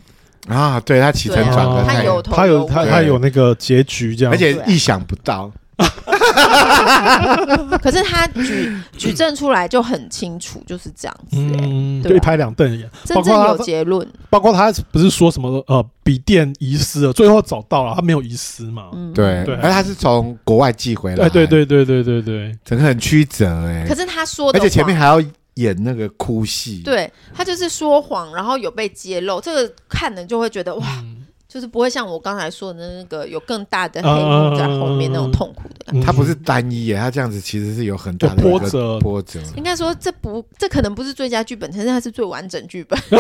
[0.49, 5.51] 啊，对他起承转合，他有头有他有他他有那个结局这样，而且意想不到。
[7.83, 14.07] 可是他举举证出来就很清楚，就是这样子、欸，嗯，就一拍两瞪眼，真正有结论。
[14.31, 18.91] 包括他不是说什么呃笔电遗失了，最后找到了，他没有遗失嘛？
[18.93, 23.89] 嗯、对，对，而他是从国外寄回来，对对对对对对对，整个很曲折哎、欸。
[23.89, 25.21] 可是他说的，而且前面还要
[25.55, 30.87] 演那个哭戏，对他就是说谎，然后有被揭露，这个看人就会觉得哇。
[31.03, 31.18] 嗯
[31.51, 36.07] 就是不会像我刚才说的那个有更大的黑幕在后面那种痛苦的感觉。
[36.07, 39.01] 它不是单一耶，它这样子其实是有很大的波折。
[39.01, 39.41] 波折。
[39.57, 43.01] 应该说这不，这可能不是最佳剧本，但是它是最完整剧本。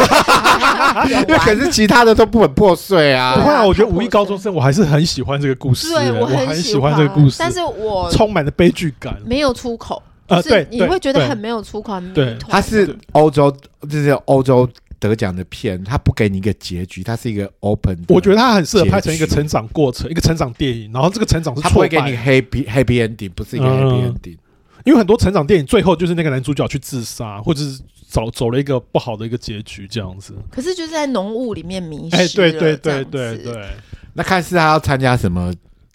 [1.08, 3.34] 因为可是其他的都不很破碎啊。
[3.34, 5.88] 不会啊，我觉得《五一高中生》我还是很喜欢这个故事。
[5.88, 10.02] 对，我很喜欢这个故事，但是我充满了悲剧感，没有出口。
[10.26, 11.98] 呃，对，你会觉得很没有出口。
[12.14, 13.50] 对，它是欧洲，
[13.88, 14.68] 就是欧洲。
[14.98, 17.96] 得奖的片，他不给你一个结局，它是一个 open。
[18.08, 20.92] 我觉得他很适合拍成一个成长过程，一个成长电影。
[20.92, 24.34] 然后这个成长是他不会给你 happy happy ending，不是一个 happy ending。
[24.34, 24.38] 嗯。
[24.84, 30.34] 因为很多成长电影最后就是那个男主角去自杀，或者是走走了一个不好的一个结局这样子。
[30.50, 32.16] 可是就是在浓雾里面迷失。
[32.16, 33.66] 哎，对对对对对。
[34.14, 35.52] 那看是他要参加什么？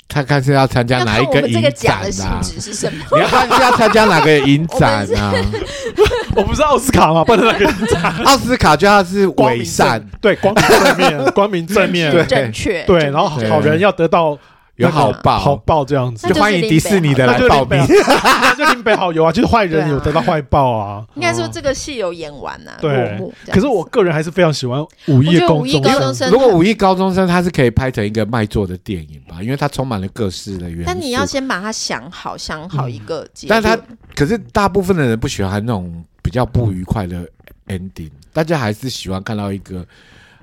[0.08, 2.40] 他看是要参加哪一个影展啊？
[3.12, 5.34] 你要看是要参加哪个影展啊？
[6.36, 7.24] 我不是奥斯卡吗？
[7.24, 14.38] 不是那个展奥斯卡就要是伪善，对，光明正面，光明正面，正确，对，然后好人要得到
[14.78, 17.80] 有好报，好报这样子，就欢迎迪士尼的来报名，
[18.58, 21.06] 就林北好有啊，就是坏人有得到坏报啊。
[21.14, 23.22] 应该说这个戏有演完啊，对。
[23.52, 25.64] 可是我个人还是非常喜欢五亿高
[26.00, 26.32] 中生。
[26.32, 30.86] 如果五亿高中生，他是可以拍成一个卖座的电影吧，因为它充满了各式的元素。
[30.88, 33.48] 但你要先把它想好，想好一个结。
[33.48, 33.78] 但他
[34.16, 37.28] 可是大部分的人不喜欢那种比较不愉快的
[37.68, 39.86] ending，大家还是喜欢看到一个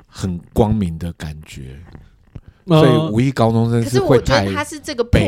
[0.07, 1.76] 很光明的感觉。
[2.67, 5.21] 所以五亿高中生是会太悲，可是我觉得他是这个破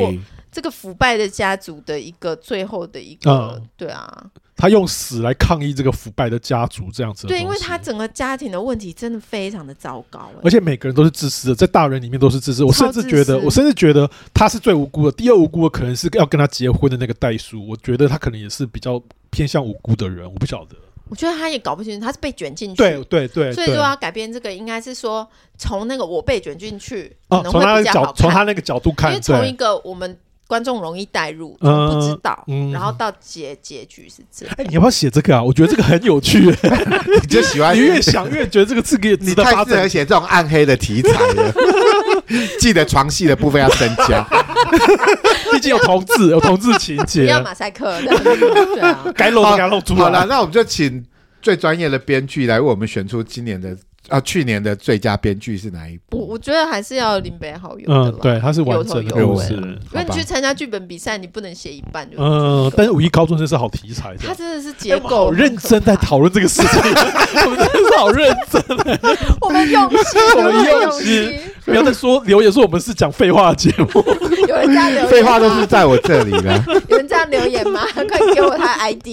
[0.50, 4.22] 这个腐败的家族的一个最后的一个，嗯、对啊，
[4.54, 7.26] 他用死来抗议这个腐败的家族这样子。
[7.26, 12.62] 对，因为他整个家庭的问题真的非常的糟糕，而且每个人都是自私的，在大人里面都是自私。
[12.62, 15.12] 我甚至觉得，我甚至觉得他是最无辜的。
[15.12, 20.76] 第二无辜的可能是要跟他结婚的那个代叔，我觉得他可能也是比较偏向无辜的人，我不晓得。
[21.12, 32.42] 我觉得他也搞不清楚，他是被卷进去，对对对，所以就要改编这个，应该是说从那个我被卷进去，可能会比较好看，从他那个角度看，因为从一个我们观众容易带入，不知道，
[32.72, 34.54] 然后到结结局是这样。
[34.56, 35.42] 哎，你要不要写这个啊？
[35.42, 36.38] 我觉得这个很有趣，
[37.20, 41.52] 你就喜欢，你越想越觉得这个字给你太适合写这种暗黑的题材了。
[42.58, 44.26] 记得床戏的部分要增加，
[45.52, 50.00] 毕竟有同志，有同志情节，要马赛克的，对啊，该露的该露出来。
[50.00, 51.04] 好了，那我们就请
[51.40, 53.76] 最专业的编剧来为我们选出今年的。
[54.08, 56.18] 啊，去年的最佳编剧是哪一部？
[56.18, 57.84] 我我觉得还是要林北好友。
[57.88, 59.52] 嗯，对，他是完整的故事。
[59.54, 62.16] 因为你去参加剧本比赛，你不能写一半就。
[62.18, 64.18] 嗯，但是五一高中生是好题材的。
[64.26, 66.80] 他真的是结构好认真在讨论这个事情，
[67.44, 68.62] 我们真的是好认真。
[69.40, 71.40] 我们用心， 我们用心。
[71.64, 74.04] 不要再说留言说我们是讲废话的节目。
[74.48, 76.64] 有人这样留言，废话都是在我这里的。
[76.88, 77.82] 有人这样留言吗？
[77.94, 79.06] 快给我他 ID。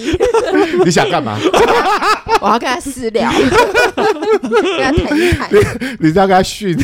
[0.83, 1.37] 你想干嘛？
[2.41, 3.31] 我要跟他私聊。
[4.91, 5.57] 你
[5.99, 6.77] 你这样跟他训，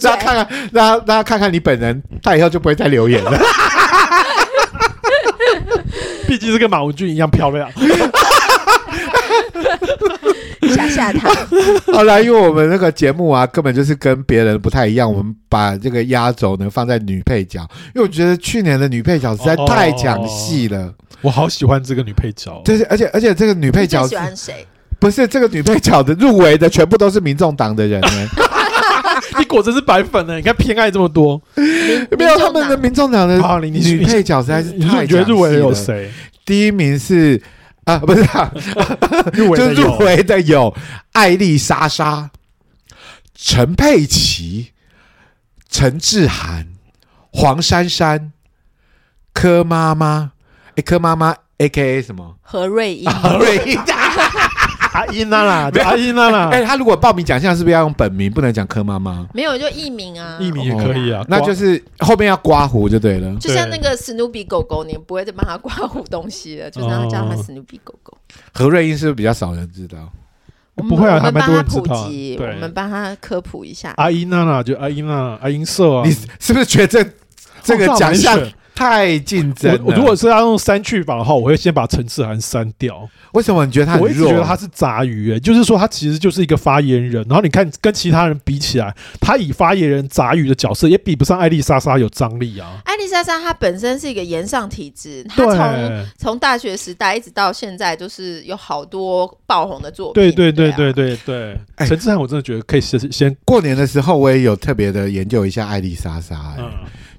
[0.00, 3.38] 让他看看，让他让他看看你本人，他以后就不会再留言了。
[6.26, 7.70] 毕竟是跟马文俊一样漂亮。
[10.74, 11.32] 吓吓他。
[11.92, 15.10] 好了，因为我们那个节目啊，根本就是跟别人不太一样。
[15.10, 17.60] 我们把这个压轴呢放在女配角，
[17.94, 20.92] 因为我觉得去年的女配角实在太抢戏了。
[21.22, 24.66] 我好喜欢这个女配角，就是而且而且这个女配角喜欢谁？
[24.98, 28.28] 不是这个女配角的入围的全部都是民众党的人呢？
[29.38, 30.36] 你果真是白粉呢？
[30.36, 31.40] 你看偏爱这么多，
[32.18, 33.36] 没有他们的民众党的
[33.66, 35.02] 女配角实在是太。
[35.02, 36.10] 你觉得入围的有谁？
[36.44, 37.40] 第一名是
[37.84, 38.20] 啊，不是
[39.34, 40.74] 入围的入围的有
[41.12, 42.30] 艾丽莎莎、
[43.34, 44.72] 陈佩琪、
[45.68, 46.68] 陈志涵、
[47.32, 48.32] 黄珊珊、
[49.32, 50.32] 柯妈妈。
[50.76, 52.36] 哎，柯妈妈 A K A 什么？
[52.42, 53.10] 何瑞英。
[53.10, 53.80] 何瑞英。
[54.96, 56.48] 阿英娜啦，对阿英娜啦。
[56.50, 59.26] 哎，他如果报名奖项，是不是要用本名，不能讲柯妈妈？
[59.34, 60.38] 没有，就艺名啊。
[60.40, 63.34] 艺名也可以啊，那就是后面要刮胡就对了。
[63.36, 68.16] 就像那个史努比狗狗，你不会再帮他刮胡东西了，就让他叫他史努比狗狗。
[68.54, 70.10] 何瑞英是不是比较少人知道？
[70.76, 73.94] 不会啊，他们帮他普及，我们帮他科普一下。
[73.96, 76.02] 阿英娜啦，就阿英娜，阿英社啊。
[76.04, 77.10] 你是不是觉得这
[77.62, 78.38] 这个奖项？
[78.76, 79.82] 太竞争了。
[79.84, 83.08] 我如果是要用删去法的话，我会先把陈志涵删掉。
[83.32, 84.06] 为什么你觉得他很弱？
[84.06, 87.24] 我一直觉得他是杂鱼，哎，就是说他其实就是一个发言人。
[87.28, 92.80] 然后你看跟其他人比起来，他以发言人杂鱼的角色也比不上艾丽莎莎有张力啊。
[92.84, 100.22] 艾丽莎莎她本身是一个言上体质，她从从大学时代一直到现在，就是有好多爆红的作品。
[100.22, 101.58] 对对对对对对。
[101.86, 106.54] 陈志涵我真的觉得可以先先过年的时候，我也有特别的研究一下艾丽莎莎。
[106.58, 106.70] 嗯。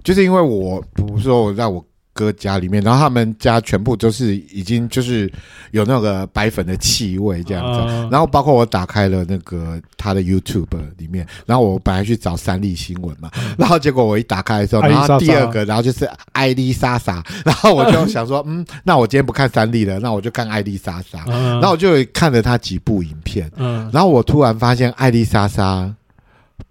[0.07, 5.29] 就是因为我，比如说我在我哥家里面，然后他们家全部都是已经就是
[5.71, 23.51] 有那个白粉的气味这样子，然后包括我打开了那个他的 YouTube 里面，然后我本来去找三立新闻嘛，然后结果我一打开的时候，然后第二个，然后就是艾丽莎莎，然后我就想说， 嗯，那我今天不看三立了，那我就看艾丽莎莎，然后我就看了他几部影片，
[23.91, 25.93] 然后我突然发现艾丽莎莎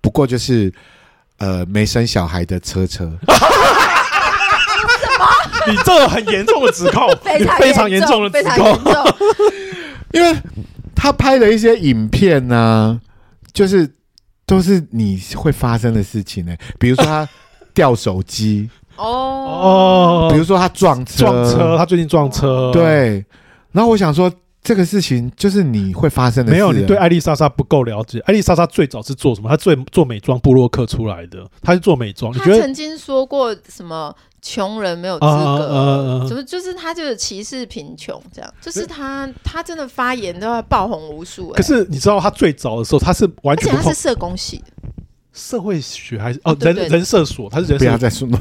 [0.01, 0.73] 不过就是。
[1.39, 3.37] 呃，没生小孩的车车，什
[5.19, 5.27] 么？
[5.69, 7.09] 你这个很 严重的指控，
[7.59, 8.79] 非常严重的指控。
[10.13, 10.35] 因为
[10.95, 12.99] 他拍的一些影片呢、啊，
[13.53, 13.89] 就是
[14.47, 16.59] 都是你会发生的事情呢、欸。
[16.79, 17.29] 比如说他
[17.75, 23.25] 掉手机， 哦，比如说他撞车，撞车，他最近撞车，对。
[23.73, 24.33] 然后我想说。
[24.67, 26.51] 这个事情就是你会发生的。
[26.51, 28.19] 没有，你对艾丽莎莎不够了解。
[28.27, 29.49] 艾丽莎莎最早是做什么？
[29.49, 31.49] 她最做美妆部落客出来的。
[31.63, 32.33] 她是做美妆。
[32.33, 34.13] 她曾经说过什么？
[34.43, 35.29] 穷人没有资格？
[35.29, 38.21] 怎么、啊啊啊、就是她就是歧视贫穷？
[38.33, 41.55] 这样就是她她真的发言都要爆红无数、欸。
[41.55, 44.65] 可是你知道她最早的时候，她是完全而且她是社工系的。
[45.33, 48.39] 社会学还是哦人人社所，他是人不要再说了，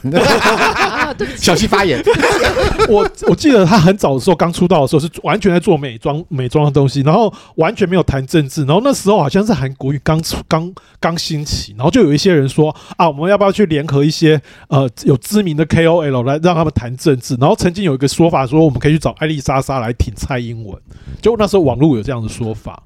[1.38, 2.02] 小心发言。
[2.88, 8.64] 我我记得他很早的时候刚出道的时候是完全在做美妆美妆的东西，然后完全没有谈政治。
[8.66, 17.36] 然后那时候好像是韩国语刚出刚刚兴起，然后就有一些人说啊，我们要不要去联合一些呃有知名的 KOL 来让他们谈政治？
[17.36, 20.80] 然后曾经有一个说法说我们可以去找艾丽莎莎来挺蔡英文，
[21.22, 22.82] 就那时候网络有这样的说法，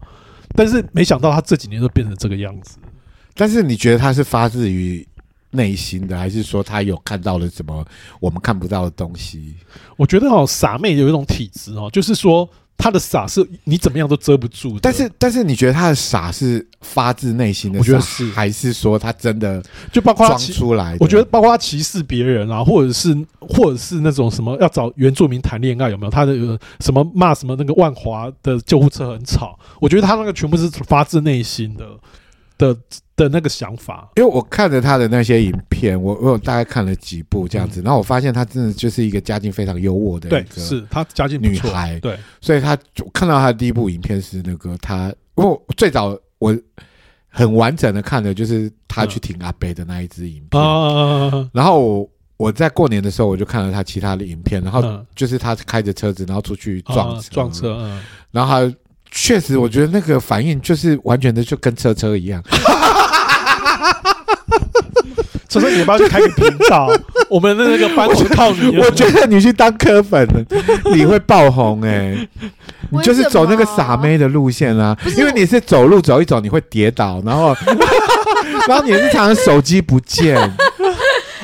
[0.55, 2.77] 但是没想到他这几年都变成这个样子。
[3.35, 5.07] 但是你觉得他是发自于
[5.51, 7.85] 内心的，还是说他有看到了什么
[8.19, 9.55] 我们看不到的东西？
[9.97, 12.47] 我觉得哦，傻妹有一种体质哦，就是说
[12.77, 14.79] 他的傻是你怎么样都遮不住。
[14.79, 17.79] 但是，但是你觉得他的傻是发自内心的？
[17.79, 20.95] 我觉得是，还是说他真的就包括装出来？
[20.99, 26.11] 我觉得包括他歧视别人啊，或者是或者是那种什么要找原住民谈恋爱有没有？
[26.11, 26.33] 他的
[26.79, 29.57] 什么骂什么那个万华的救护车很吵？
[29.81, 31.85] 我觉得他那个全部是发自内心的。
[32.57, 32.75] 的
[33.19, 42.77] 的那个想法，因为我看着他的那些影片，我我有大概看了几部这样子，嗯、然后我发现他真的就是一个家境非常优渥的一个，对，是他家境女孩，对，所以他
[43.13, 46.57] 看到他的第一部影片是那个他，因为我最早我
[47.27, 54.81] 很完整的看的就是他去听阿北的那一支影片，嗯、然后我我在过年的时候我就看了他其他的影片，然后
[55.13, 58.01] 就是他开着车子然后出去撞车，撞车，嗯、
[58.31, 58.75] 然后他。
[59.11, 62.39] 确实，我觉得那个反应就是完全的，就跟车车一样。
[65.47, 66.91] 车车，你要不要去开个频道？
[67.29, 68.77] 我们的那个班是靠你。
[68.77, 70.27] 我觉得你去当科粉，
[70.93, 72.29] 你会爆红哎、欸！
[72.91, 77.55] 你就是走那个傻妹的路线啊，因为你是走路走一走你会跌倒，然后
[78.67, 80.37] 然后你是常常手机不见。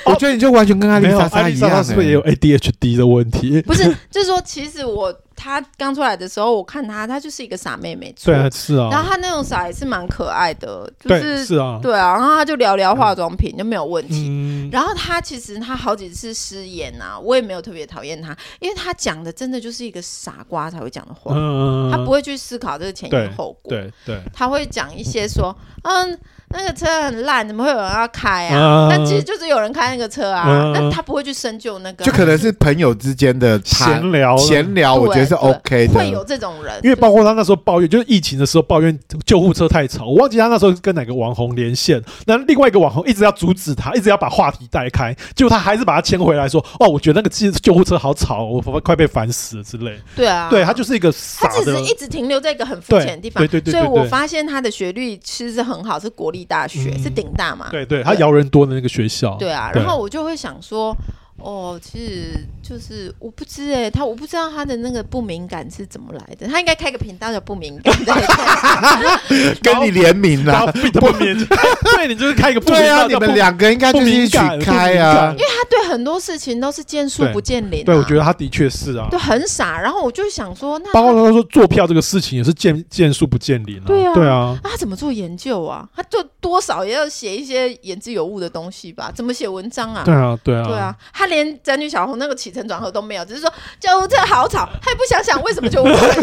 [0.05, 3.59] 我觉得你就完全跟艾丽莎莎一样、欸，是不是也有 ADHD 的问题？
[3.63, 8.89] 不是，就是说，其实我他刚出来的时候，我看她，她就是一个傻妹妹，对啊，是啊。
[8.89, 12.13] 然后她那种傻也是蛮可爱的，就是是啊，对啊。
[12.13, 14.27] 然后她就聊聊化妆品、嗯、就没有问题。
[14.29, 26.19] 嗯、然后她其实她好几次失言啊，我也没有特别讨厌她，因为她讲的真的就是一个傻瓜才会讲的话，嗯、他不会去思考这个前因后果，对对，对他会讲一些说，嗯。
[26.49, 28.87] 那个车很烂，怎么会有人要开啊？
[28.89, 35.93] 那、嗯、其实就是有人开那个车啊，那、嗯、他不会去深究那个，就可能是朋友之间的闲聊，闲聊，我觉得是 OK 的。
[35.93, 40.05] 会有这种人，因为包括他那时候抱怨，就是疫情的时候抱怨救护车太吵。
[40.05, 53.41] 我忘记他那时候跟哪个网红连线，那另外一个网红一直要阻止他，一直要把话题带开，结果他还是把他牵回来说：“哦，我觉得那个救护车好吵，我快被烦死了之类。”对啊，对他就是一个傻的，他只是一直停留在一个很肤浅的地方。
[53.43, 57.25] 对对对，所以我发现他的学历其实是很好，是国立大学，嗯、是顶。
[57.37, 57.67] 大嘛？
[57.69, 59.35] 对对，他摇人多的那个学校。
[59.35, 60.95] 对啊，然后我就会想说，
[61.37, 66.47] 哦，其实就是我不知哎，他我不知道他的那个不敏感是怎么来的。
[66.47, 67.93] 他应该开个频道叫不敏感，
[69.61, 71.59] 跟你联名啊，不敏感。
[71.97, 72.83] 对，你就是开一个不敏感。
[72.83, 77.83] 对啊，你们两个应该就是一起开啊，因为他对很多事情都是见树不见林。
[77.83, 79.79] 对，我觉得他的确是啊，对，很傻。
[79.79, 83.83] 然后我就想说，那包括他说做票这个事情也是见见树不见林啊。
[83.85, 85.87] 对啊，对啊，他怎么做研究啊？
[85.95, 89.11] 他就多少也要写一些言之有物的东西吧？
[89.13, 90.03] 怎么写文章啊？
[90.05, 96.13] 对啊，对啊，对啊，他连宅女小红那个起承转合都没有，只是说救护车好吵，他也不想想为什么救护车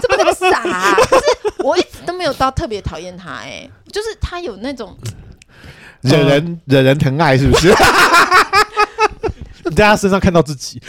[0.00, 0.94] 这么那么傻啊。
[1.08, 1.24] 可是
[1.58, 4.96] 我一直都没有到特别讨厌他，哎，就是他有那种
[6.02, 7.72] 惹人惹人疼爱，是不是？
[9.70, 10.80] 你 在他身上看到自己，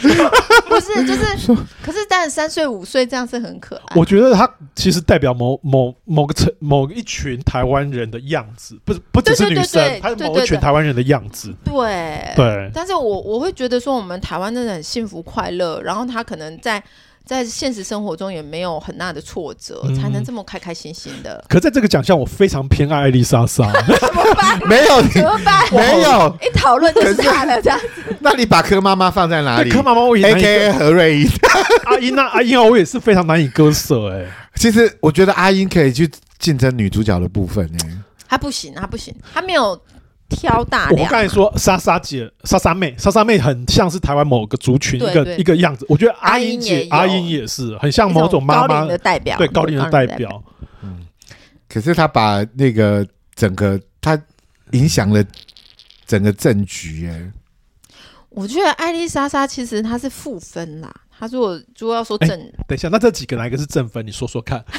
[0.68, 3.96] 不是就是， 可是但三岁五岁这样是很可爱。
[3.96, 11.54] 我觉得他其实代表某某某个层某一群台湾人的样子，不是不只是女生，他是某一群台湾人的样子。
[11.64, 16.82] 对对，但是我我会觉得说，我们台湾真的很幸福快乐，然后他可能在。
[17.28, 21.44] 在现实生活中也没有很大的挫折，嗯、才能这么开开心心的。
[21.46, 23.70] 可在这个奖项，我非常偏爱艾丽莎莎。
[24.00, 24.58] 怎么办？
[24.66, 25.62] 没有怎么办？
[25.70, 28.16] 没有一讨论就是他的这样子。
[28.20, 29.68] 那你把柯妈妈放在哪里？
[29.70, 30.72] 柯妈妈我也 A.K.A.
[30.72, 31.28] 何瑞英。
[31.84, 34.24] 阿英那阿英啊，我也是非常难以割舍哎。
[34.54, 37.90] 其实我觉得阿英可以去竞争女主角的部分哎。
[38.26, 39.78] 她不行，她不行，她没有。
[40.28, 41.04] 挑大梁。
[41.04, 45.86] 我刚才说莎莎姐、莎莎妹、莎莎妹很像是台湾某个族群一个一个样子。
[45.88, 50.42] 我觉得阿英姐、阿英也是很像某种妈妈的代表，对高龄的代表。
[50.82, 51.06] 嗯，
[51.68, 54.20] 可是他把那个整个他
[54.72, 55.24] 影响了
[56.06, 57.32] 整个政局哎。
[58.30, 60.94] 我觉得艾丽莎莎其实她是负分啦。
[61.18, 62.28] 她如果如果要说正，
[62.68, 64.06] 等一下，那这几个哪一个是正分？
[64.06, 64.64] 你说说看。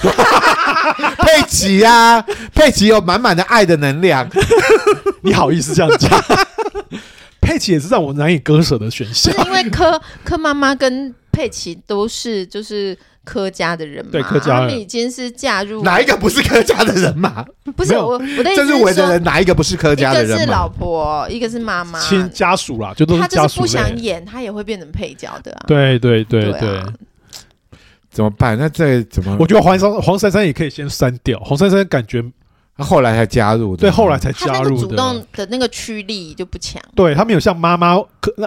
[1.20, 2.22] 佩奇啊，
[2.54, 4.28] 佩奇有满满的爱的能量，
[5.22, 6.10] 你好意思这样讲？
[7.42, 9.34] 佩奇也是让我难以割舍的选项。
[9.34, 17.46] 是因为柯柯妈妈跟。”佩奇都是就是柯家的人嘛，对，柯家他们已经是嫁入哪一个不是柯家的人嘛？
[17.78, 20.32] 不是我，我的意思是说，的人哪一个不是柯家的人？
[20.32, 25.64] 一个是老婆，一个是妈妈，亲家属啦，就都是他就是不想演，他也会变成配角的啊。
[25.66, 26.84] 对对对对，对。
[28.20, 28.58] 怎么办？
[28.60, 29.38] 那这怎么？
[29.40, 31.40] 我觉得黄珊黄珊珊也可以先删掉。
[31.40, 32.22] 黄珊珊感觉
[32.78, 34.88] 她后来才加入，对，后来才加入的。
[34.90, 36.82] 主动的那个驱力就不强。
[36.94, 37.96] 对，他没有像妈妈、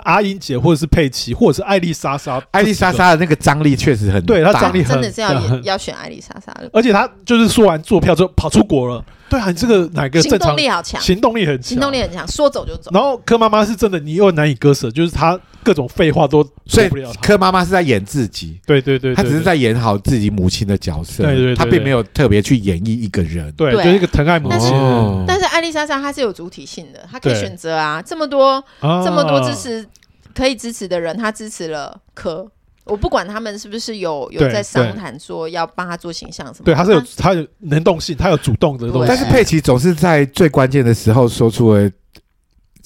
[0.03, 6.69] 阿英姐或者是佩奇或者是艾丽莎莎，艾丽莎莎的那个张力确实很大，对，她张力很真的是要要选艾丽莎莎的。
[6.75, 9.03] 而且她就是说完坐票之后跑出国了。
[9.33, 10.41] 对啊，你这个哪个正常？
[10.41, 12.91] 行动力好强，行动力很强，行动力很强，说走就走。
[12.93, 17.11] 然后柯妈妈是真的，你又难以割舍，就是她各种废话都说不了。
[17.23, 25.25] 柯妈妈是在演自己，对对对，她只是在演好自己母亲的角色，对对，她并没有特别去演绎一个人，对，就是一个疼爱母亲。
[25.27, 29.87] 但是艾丽莎莎她是有主体性的，她可以选择啊，这么多这么多支持
[30.35, 32.47] 可以支持的人，她支持了柯。
[32.85, 39.09] 我不管他们是不是有有在商谈说要帮他做形象什么，对，他是有他有能动性，他有主动的东西。
[39.09, 41.91] 但是佩奇总是在最关键的时候说出了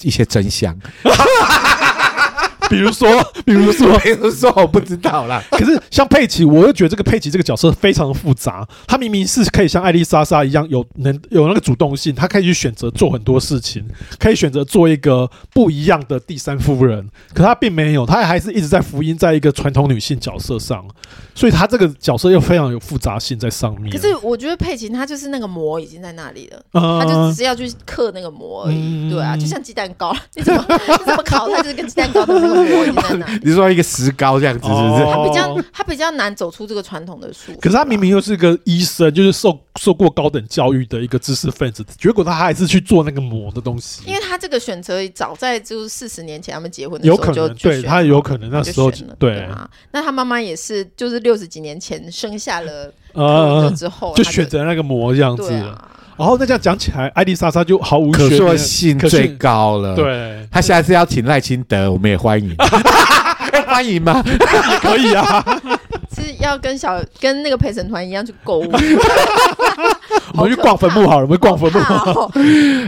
[0.01, 0.77] 一些真相。
[2.69, 3.09] 比如说，
[3.45, 5.43] 比如说，比如说，我不知道啦。
[5.51, 8.67] 可是像佩奇，我又觉得这个佩奇这个角色非常的复杂。
[8.85, 13.85] 他明明是可以像艾丽莎莎一样有能有那个主动性，他可以去选择做很多事情，
[14.19, 17.09] 可以选择做一个不一样的第三夫人。
[17.33, 20.85] 可他并没有，他还是一直在福音在一个传统女性角色上。
[21.33, 23.91] 所以他这个角色又非常有复杂性在上面。
[23.91, 29.09] 可是我觉得佩奇他就是那个膜已经在那里了，他就只是要去刻那个膜而已。
[29.09, 32.56] 对啊，就像鸡蛋糕，你怎么 你怎么烤，它就是跟鸡蛋糕的那个。
[33.43, 35.05] 你说一个石膏这样子是不是？
[35.05, 37.51] 他比较他比较难走出这个传统的术。
[37.61, 44.03] 可是他明明又是个医生，就是受受过高等教育的一个知识分子，结果他还是去做那个膜的东西。
[44.05, 49.69] 因为他这个选择早在就是四十年前他们结婚的时候就对他有可能那时候对啊。
[49.91, 55.51] 那他妈妈也是就是六十几年前生下了呃之后就选择那个膜这样子。
[56.17, 59.95] 然后那这样讲起来，艾丽莎莎就毫无可塑性最高了。
[59.95, 62.55] 对，他下次要请赖清德，我们也欢迎。
[63.67, 64.23] 欢迎吗？
[64.81, 65.45] 可以啊，
[66.15, 68.71] 是要跟小跟那个陪审团一样去购物。
[70.33, 71.79] 我们去逛坟墓好了，我们逛坟墓。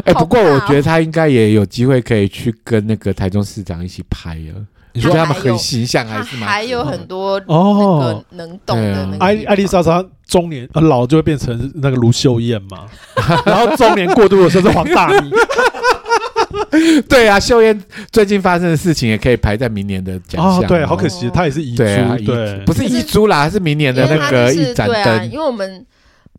[0.05, 4.65] 哎，不过我觉得他应该也有机会可以去跟那个台中市长一起拍了。
[4.93, 6.47] 你说他们很形象还是吗？
[6.47, 9.25] 还有很多哦，能懂的那个。
[9.25, 12.85] 艾艾丽莎莎中年呃老就会变成那个卢秀燕嘛，
[13.45, 15.31] 然后中年过渡的时候是黄大米。
[17.07, 17.79] 对啊，秀燕
[18.11, 20.67] 最近发生的事情也可以排在明年的奖项。
[20.67, 21.83] 对，好可惜，她也是遗珠，
[22.25, 25.31] 对，不是遗珠啦，是明年的那个一盏灯。
[25.31, 25.85] 因为我们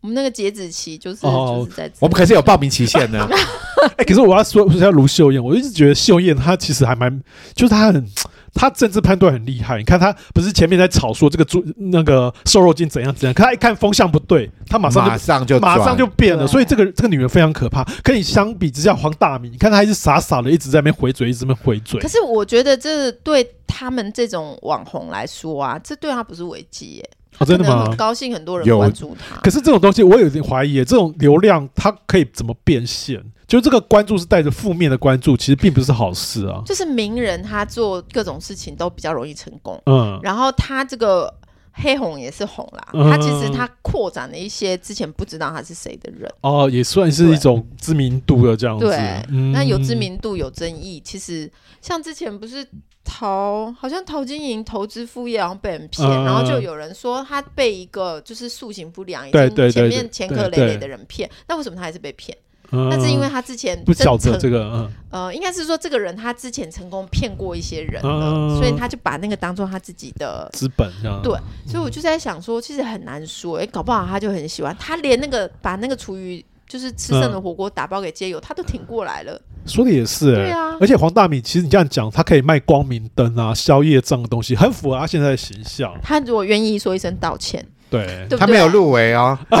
[0.01, 3.23] 我们那个截止期就是就是在，我们可是有报名期限的。
[3.97, 7.21] 哎，可是我要说，不是要卢秀燕，我一直觉得秀燕她其实还蛮，
[7.53, 8.05] 就是她很。
[8.53, 16.45] 他政治判断很厉害，你看他不是前面在炒说这个猪那个瘦肉精怎样怎样，可他一看风向不对，他马上就马上就马上就变了。
[16.45, 17.83] 所以这个这个女人非常可怕。
[18.03, 21.99] 可以相比之下，黄大明，你看他还是傻傻的一直在那边回嘴，一直在那边回嘴。
[22.01, 27.09] 可是我觉得这对他们这种网红来说啊，这对他不是危机耶。
[27.39, 27.85] 哦，真的吗？
[27.85, 29.37] 很高兴很多人关注他。
[29.41, 33.23] 可是这种东西我有点怀疑，这种流量它可以怎么变现？
[33.47, 36.61] 就这个关注是带着负面的关注，其实并不是好事啊。
[36.65, 41.33] 就是名人他做各种事情都比较容易成功，嗯，然后他这个
[41.73, 48.85] 黑红也是红啦，嗯、他其实他扩展了一些之前不知道他是谁的人，哦，也算是一种知名度的这样子。
[48.85, 48.97] 对，
[49.29, 51.51] 嗯、那有知名度有争议，其实
[51.81, 52.65] 像之前不是
[53.11, 62.35] 陶，好像陶晶莹投资副业然后被人骗，嗯、然后就有人说他被一个就是塑形不良，已经前面前科累累的人骗，那为什么他还是被骗？
[62.73, 70.89] 那是因为他之前不晓得这个，呃，应该是说这个人他之前成功骗过一些人了，所以他就把那个当做他自己的资本，
[71.21, 71.37] 对，
[71.67, 76.41] 所以我就在想说，其实很难说，哎，搞不好他就很喜欢，他连那个把那个厨余
[76.71, 79.37] 就是吃剩的火锅打包给街友，他都挺过来了。
[79.65, 85.93] 说的也是，对啊，而且黄大米其实你这样讲，他可以卖光明灯啊、宵夜这样的东西，很符合他现在的形象。
[86.01, 89.37] 他如果愿意说一声道歉，对，他没有入围哦。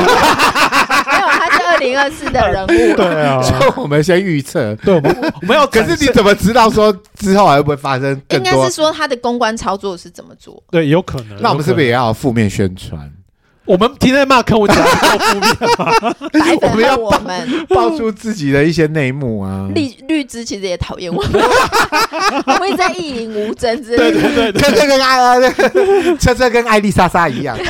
[1.79, 8.09] 零二四的人物， 对啊，所以我们先预测，对，我们我们要， 可是你怎么知道说之后还会不会发生？
[8.29, 10.61] 应该是说他的公关操作是怎么做？
[10.69, 11.41] 对，有可能。
[11.41, 13.11] 那我们是不是也要负面宣传？
[13.65, 15.41] 我们天天骂，看我讲负面
[15.77, 16.15] 吗？
[16.61, 19.69] 我们要我们爆出自己的一些内幕啊！
[19.75, 21.31] 绿绿枝其实也讨厌我们，
[22.47, 27.57] 我们在意淫吴争之类的，对对对，车车跟艾，车车跟艾丽莎莎一样。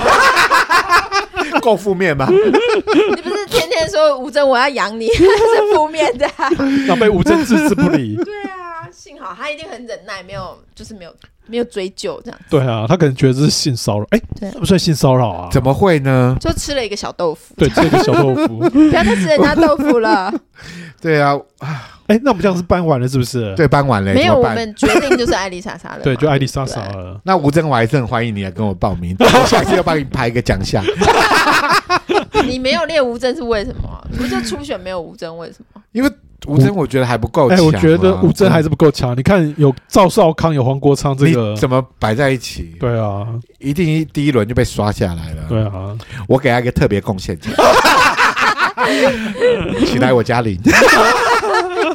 [1.62, 2.28] 够负面吧？
[2.30, 5.26] 你不是天天说吴峥我要养你，是
[5.74, 6.28] 负面的，
[6.88, 8.16] 要被吴峥置之不理。
[8.16, 8.81] 对啊，
[9.12, 11.14] 幸好他一定很忍耐，没有就是没有
[11.46, 12.40] 没有追究这样。
[12.50, 15.50] 对啊，他可能觉得这是性骚扰，哎，这不算性骚扰啊？
[15.52, 16.34] 怎么会呢？
[16.40, 20.34] 就吃了一个小豆腐，对，吃了一个小豆腐， 不要再吃人家豆腐了。
[21.02, 21.38] 对啊，
[22.08, 23.54] 哎，那我们这样是搬完了是不是？
[23.58, 24.14] 对，搬完了。
[24.14, 26.00] 没有，我们决定就是艾丽莎莎了。
[26.02, 27.20] 对，就艾丽莎莎了。
[27.26, 30.82] 那吴峥，我还是很欢迎你来跟我报名， 我下次要帮你排一个奖项。
[32.46, 34.08] 你没有列吴峥是为什么？
[34.10, 35.82] 你不就初选没有吴峥为什么？
[35.92, 36.10] 因为
[36.48, 37.58] 吴尊我觉得还不够强。
[37.58, 39.16] 哎，我觉得吴尊还是不够强。
[39.18, 42.76] 你看有赵少康，有黄国昌，这个怎么摆在一起？
[42.80, 43.28] 对啊，
[43.60, 45.44] 一定第一轮就被刷下来了。
[45.48, 45.96] 对啊，
[46.28, 47.54] 我给他一个特别贡献奖，
[49.86, 50.60] 请来我家里。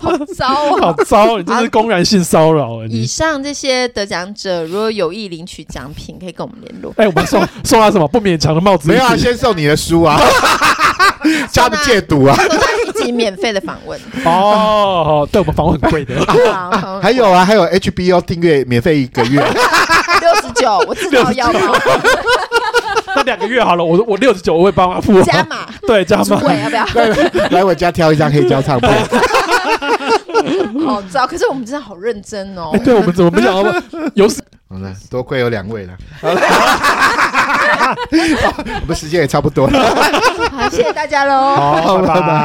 [0.00, 0.46] 好糟
[0.76, 0.80] 啊！
[0.80, 2.84] 好糟，你这是公然性骚扰。
[2.86, 6.92] 以上这些得奖者，如果有意领取奖品，可以跟我们联络。
[6.96, 8.06] 哎，我们送送他什么？
[8.06, 8.88] 不勉强的帽子？
[8.88, 10.20] 没有啊，先送你的书啊，
[11.50, 12.36] 加的戒毒啊，
[13.06, 13.98] 一集免费的访问。
[14.24, 16.14] 哦，对我们访问很贵的。
[17.00, 19.40] 还有啊，还有 HBO 订阅免费一个月，
[20.20, 21.60] 六十九，我知道要吗？
[23.14, 26.84] 那两个月好了，我我六十九，我会帮他付加码，对加码，要不要？
[27.50, 28.92] 来我家挑一张黑胶唱片。
[30.84, 32.72] 好糟，可是我们真的好认真哦。
[32.84, 33.72] 对，我们怎么不想到
[34.14, 34.42] 有死？
[34.68, 35.92] 好了，多亏有两位了。
[36.20, 36.40] 好了，
[38.82, 39.94] 我们时间也差不多了。
[40.50, 41.54] 好，谢谢大家喽。
[41.54, 42.44] 好，拜拜。